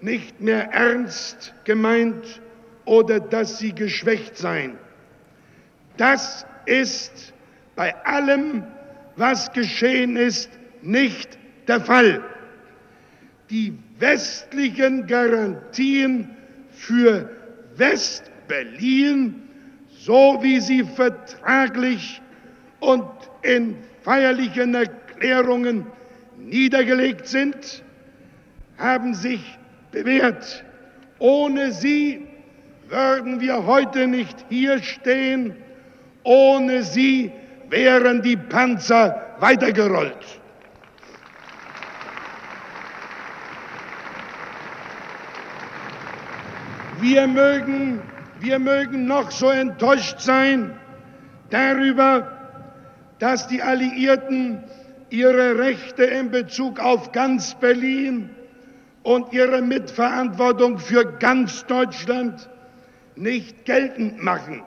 nicht 0.02 0.42
mehr 0.42 0.72
ernst 0.72 1.54
gemeint 1.64 2.42
oder 2.86 3.20
dass 3.20 3.58
sie 3.58 3.74
geschwächt 3.74 4.38
seien. 4.38 4.78
Das 5.98 6.46
ist 6.66 7.34
bei 7.76 7.96
allem, 8.06 8.64
was 9.18 9.52
geschehen 9.52 10.16
ist, 10.16 10.50
nicht 10.82 11.38
der 11.68 11.82
Fall. 11.82 12.24
Die 13.50 13.74
westlichen 14.00 15.08
Garantien 15.08 16.30
für 16.72 17.30
West-Berlin 17.76 19.48
so 20.08 20.40
wie 20.42 20.62
sie 20.62 20.86
vertraglich 20.86 22.22
und 22.80 23.06
in 23.42 23.76
feierlichen 24.04 24.74
Erklärungen 24.74 25.86
niedergelegt 26.38 27.28
sind, 27.28 27.84
haben 28.78 29.14
sich 29.14 29.42
bewährt. 29.92 30.64
Ohne 31.20 31.74
sie 31.74 32.26
würden 32.88 33.42
wir 33.42 33.66
heute 33.66 34.08
nicht 34.08 34.46
hier 34.48 34.82
stehen, 34.82 35.58
ohne 36.24 36.84
sie 36.84 37.32
wären 37.70 38.22
die 38.22 38.38
Panzer 38.38 39.36
weitergerollt. 39.40 40.40
Wir 47.00 47.28
mögen 47.28 48.02
wir 48.40 48.60
mögen 48.60 49.08
noch 49.08 49.32
so 49.32 49.50
enttäuscht 49.50 50.20
sein 50.20 50.78
darüber, 51.50 52.32
dass 53.20 53.48
die 53.48 53.62
Alliierten 53.62 54.64
ihre 55.10 55.58
Rechte 55.58 56.04
in 56.04 56.30
Bezug 56.30 56.80
auf 56.80 57.12
ganz 57.12 57.56
Berlin 57.56 58.30
und 59.04 59.34
ihre 59.34 59.62
Mitverantwortung 59.62 60.78
für 60.78 61.06
ganz 61.18 61.66
Deutschland 61.66 62.50
nicht 63.16 63.66
geltend 63.66 64.22
machen 64.22 64.62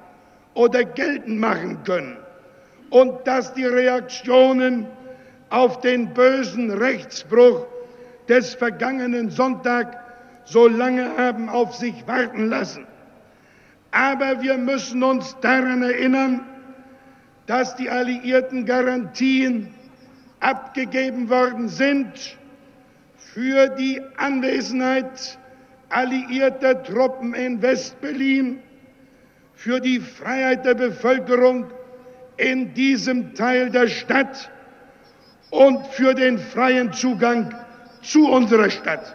oder 0.55 0.85
geltend 0.85 1.39
machen 1.39 1.85
können 1.85 2.17
und 2.91 3.27
dass 3.27 3.55
die 3.55 3.65
Reaktionen 3.65 4.87
auf 5.49 5.81
den 5.81 6.13
bösen 6.13 6.71
Rechtsbruch 6.71 7.67
des 8.29 8.55
vergangenen 8.55 9.31
Sonntag 9.31 9.97
so 10.45 10.69
lange 10.69 11.17
haben 11.17 11.49
auf 11.49 11.75
sich 11.75 12.07
warten 12.07 12.49
lassen. 12.49 12.87
Aber 13.93 14.41
wir 14.43 14.57
müssen 14.57 15.03
uns 15.03 15.37
daran 15.41 15.83
erinnern, 15.83 16.47
dass 17.47 17.75
die 17.75 17.91
alliierten 17.91 18.65
Garantien 18.65 19.75
abgegeben 20.39 21.29
worden 21.29 21.69
sind 21.69 22.39
für 23.17 23.69
die 23.69 24.01
Anwesenheit 24.17 25.39
alliierter 25.89 26.83
Truppen 26.85 27.35
in 27.35 27.61
Westberlin, 27.61 28.61
für 29.55 29.81
die 29.81 29.99
Freiheit 29.99 30.65
der 30.65 30.75
Bevölkerung 30.75 31.67
in 32.41 32.73
diesem 32.73 33.35
Teil 33.35 33.71
der 33.71 33.89
Stadt 33.89 34.51
und 35.51 35.87
für 35.89 36.15
den 36.15 36.39
freien 36.39 36.93
Zugang 36.93 37.55
zu 38.03 38.29
unserer 38.29 38.71
Stadt. 38.71 39.15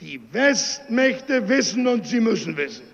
Die 0.00 0.20
Westmächte 0.32 1.48
wissen 1.48 1.86
und 1.86 2.06
sie 2.06 2.20
müssen 2.20 2.56
wissen, 2.56 2.84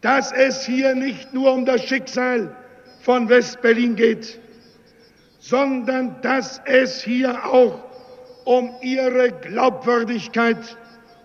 dass 0.00 0.32
es 0.32 0.64
hier 0.64 0.94
nicht 0.94 1.34
nur 1.34 1.52
um 1.52 1.66
das 1.66 1.84
Schicksal 1.84 2.56
von 3.00 3.28
Westberlin 3.28 3.96
geht, 3.96 4.38
sondern 5.38 6.20
dass 6.22 6.62
es 6.64 7.02
hier 7.02 7.44
auch 7.44 7.84
um 8.44 8.70
ihre 8.80 9.30
Glaubwürdigkeit 9.30 10.76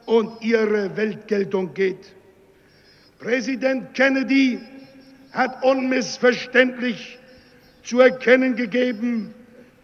und 0.06 0.42
ihre 0.42 0.96
Weltgeltung 0.98 1.74
geht. 1.74 2.14
Präsident 3.20 3.94
Kennedy 3.94 4.60
hat 5.34 5.64
unmissverständlich 5.64 7.20
zu 7.84 8.00
erkennen 8.00 8.56
gegeben, 8.56 9.34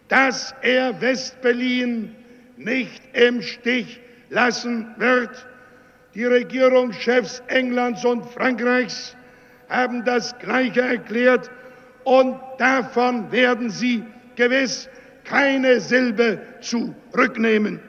dass 0.08 0.54
er 0.62 1.00
Westberlin 1.00 2.14
nicht 2.56 3.02
im 3.12 3.42
Stich 3.42 4.00
lassen 4.30 4.94
wird 4.96 5.46
die 6.14 6.24
Regierungschefs 6.24 7.42
Englands 7.46 8.04
und 8.04 8.26
Frankreichs 8.26 9.16
haben 9.68 10.04
das 10.04 10.36
Gleiche 10.38 10.80
erklärt 10.80 11.50
und 12.04 12.40
davon 12.58 13.30
werden 13.30 13.70
sie 13.70 14.02
gewiss 14.34 14.88
keine 15.24 15.80
Silbe 15.80 16.40
zurücknehmen. 16.60 17.80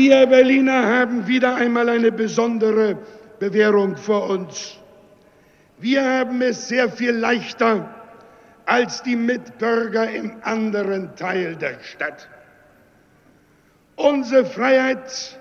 Wir 0.00 0.28
Berliner 0.28 0.86
haben 0.86 1.26
wieder 1.26 1.56
einmal 1.56 1.88
eine 1.88 2.12
besondere 2.12 2.96
Bewährung 3.40 3.96
vor 3.96 4.30
uns. 4.30 4.78
Wir 5.78 6.04
haben 6.04 6.40
es 6.40 6.68
sehr 6.68 6.88
viel 6.88 7.10
leichter, 7.10 7.92
als 8.64 9.02
die 9.02 9.16
Mitbürger 9.16 10.08
im 10.08 10.36
anderen 10.42 11.16
Teil 11.16 11.56
der 11.56 11.80
Stadt. 11.80 12.28
Unsere 13.96 14.46
Freiheit 14.46 15.36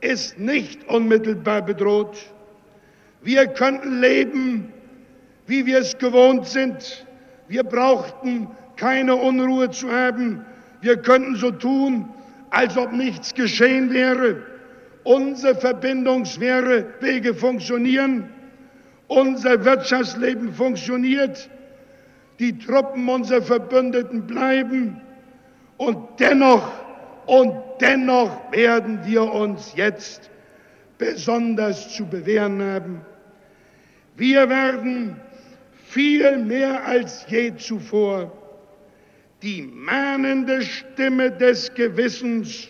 ist 0.00 0.38
nicht 0.38 0.88
unmittelbar 0.88 1.60
bedroht. 1.62 2.16
Wir 3.22 3.48
könnten 3.48 4.00
leben 4.00 4.72
wie 5.50 5.66
wir 5.66 5.80
es 5.80 5.98
gewohnt 5.98 6.46
sind. 6.46 7.04
Wir 7.48 7.64
brauchten 7.64 8.46
keine 8.76 9.16
Unruhe 9.16 9.68
zu 9.70 9.90
haben. 9.90 10.46
Wir 10.80 10.96
könnten 10.96 11.34
so 11.34 11.50
tun, 11.50 12.08
als 12.50 12.76
ob 12.76 12.92
nichts 12.92 13.34
geschehen 13.34 13.90
wäre. 13.92 14.42
Unsere 15.04 15.54
Verbindungswege 15.54 17.34
funktionieren. 17.34 18.28
Unser 19.08 19.64
Wirtschaftsleben 19.64 20.52
funktioniert. 20.52 21.48
Die 22.38 22.58
Truppen 22.58 23.08
unserer 23.08 23.42
Verbündeten 23.42 24.26
bleiben. 24.26 25.00
Und 25.76 25.98
dennoch, 26.18 26.70
und 27.26 27.54
dennoch 27.80 28.52
werden 28.52 29.00
wir 29.04 29.22
uns 29.22 29.72
jetzt 29.76 30.30
besonders 30.98 31.94
zu 31.94 32.06
bewähren 32.06 32.62
haben. 32.62 33.00
Wir 34.16 34.48
werden 34.50 35.16
viel 35.86 36.38
mehr 36.38 36.84
als 36.84 37.24
je 37.28 37.56
zuvor 37.56 38.39
die 39.42 39.62
mahnende 39.62 40.62
Stimme 40.62 41.30
des 41.30 41.72
Gewissens 41.74 42.68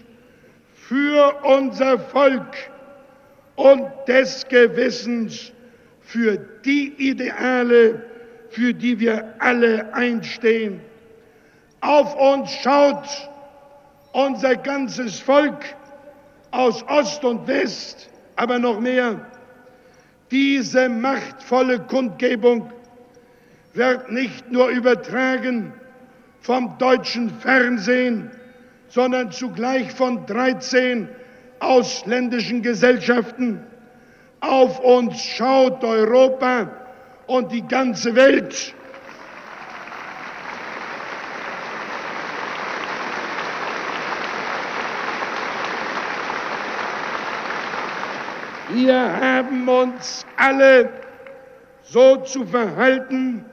für 0.75 1.35
unser 1.45 1.99
Volk 1.99 2.57
und 3.57 3.87
des 4.07 4.47
Gewissens 4.49 5.53
für 6.01 6.37
die 6.65 6.93
Ideale, 6.99 8.03
für 8.51 8.73
die 8.73 8.99
wir 8.99 9.35
alle 9.39 9.93
einstehen. 9.95 10.81
Auf 11.81 12.15
uns 12.17 12.51
schaut 12.63 13.31
unser 14.13 14.57
ganzes 14.57 15.19
Volk 15.21 15.65
aus 16.51 16.83
Ost 16.89 17.25
und 17.25 17.47
West, 17.47 18.09
aber 18.37 18.59
noch 18.59 18.81
mehr. 18.81 19.27
Diese 20.31 20.89
machtvolle 20.89 21.81
Kundgebung 21.81 22.73
wird 23.73 24.11
nicht 24.11 24.51
nur 24.51 24.69
übertragen 24.69 25.73
vom 26.41 26.79
deutschen 26.79 27.31
Fernsehen, 27.41 28.31
sondern 28.89 29.31
zugleich 29.31 29.93
von 29.93 30.27
13 30.27 31.09
ausländischen 31.61 32.63
Gesellschaften. 32.63 33.65
Auf 34.41 34.81
uns 34.81 35.23
schaut 35.23 35.85
Europa 35.85 36.71
und 37.27 37.53
die 37.53 37.67
ganze 37.67 38.17
Welt. 38.17 38.75
Wir 48.73 49.21
haben 49.21 49.69
uns 49.69 50.25
alle 50.37 50.89
so 51.83 52.17
zu 52.19 52.47
verhalten, 52.47 53.45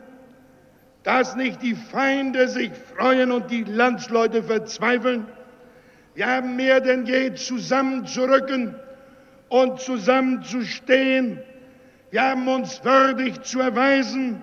dass 1.07 1.37
nicht 1.37 1.61
die 1.61 1.73
Feinde 1.73 2.49
sich 2.49 2.69
freuen 2.97 3.31
und 3.31 3.49
die 3.49 3.63
Landsleute 3.63 4.43
verzweifeln. 4.43 5.25
Wir 6.15 6.27
haben 6.27 6.57
mehr 6.57 6.81
denn 6.81 7.05
je 7.05 7.33
zusammenzurücken 7.33 8.75
und 9.47 9.79
zusammenzustehen. 9.79 11.39
Wir 12.11 12.23
haben 12.23 12.45
uns 12.49 12.83
würdig 12.83 13.41
zu 13.43 13.61
erweisen, 13.61 14.41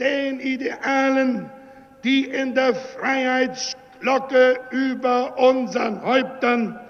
den 0.00 0.40
Idealen, 0.40 1.48
die 2.02 2.24
in 2.24 2.56
der 2.56 2.74
Freiheitsglocke 2.74 4.58
über 4.72 5.38
unseren 5.38 6.02
Häuptern 6.02 6.80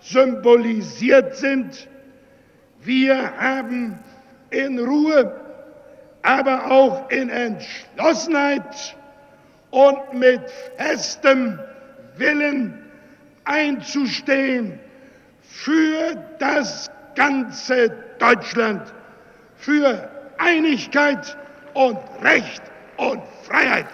symbolisiert 0.00 1.36
sind. 1.36 1.86
Wir 2.80 3.36
haben 3.38 3.98
in 4.48 4.78
Ruhe 4.78 5.41
aber 6.22 6.70
auch 6.70 7.10
in 7.10 7.28
Entschlossenheit 7.28 8.96
und 9.70 10.14
mit 10.14 10.40
festem 10.76 11.58
Willen 12.16 12.78
einzustehen 13.44 14.78
für 15.42 16.16
das 16.38 16.90
ganze 17.14 17.90
Deutschland, 18.18 18.82
für 19.56 20.08
Einigkeit 20.38 21.36
und 21.74 21.98
Recht 22.22 22.62
und 22.96 23.22
Freiheit. 23.42 23.86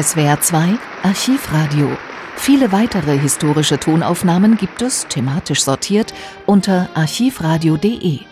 SWR 0.00 0.40
2 0.40 0.78
Archivradio. 1.02 1.96
Viele 2.36 2.72
weitere 2.72 3.18
historische 3.18 3.78
Tonaufnahmen 3.78 4.56
gibt 4.56 4.82
es, 4.82 5.06
thematisch 5.08 5.62
sortiert, 5.62 6.14
unter 6.46 6.88
archivradio.de. 6.94 8.29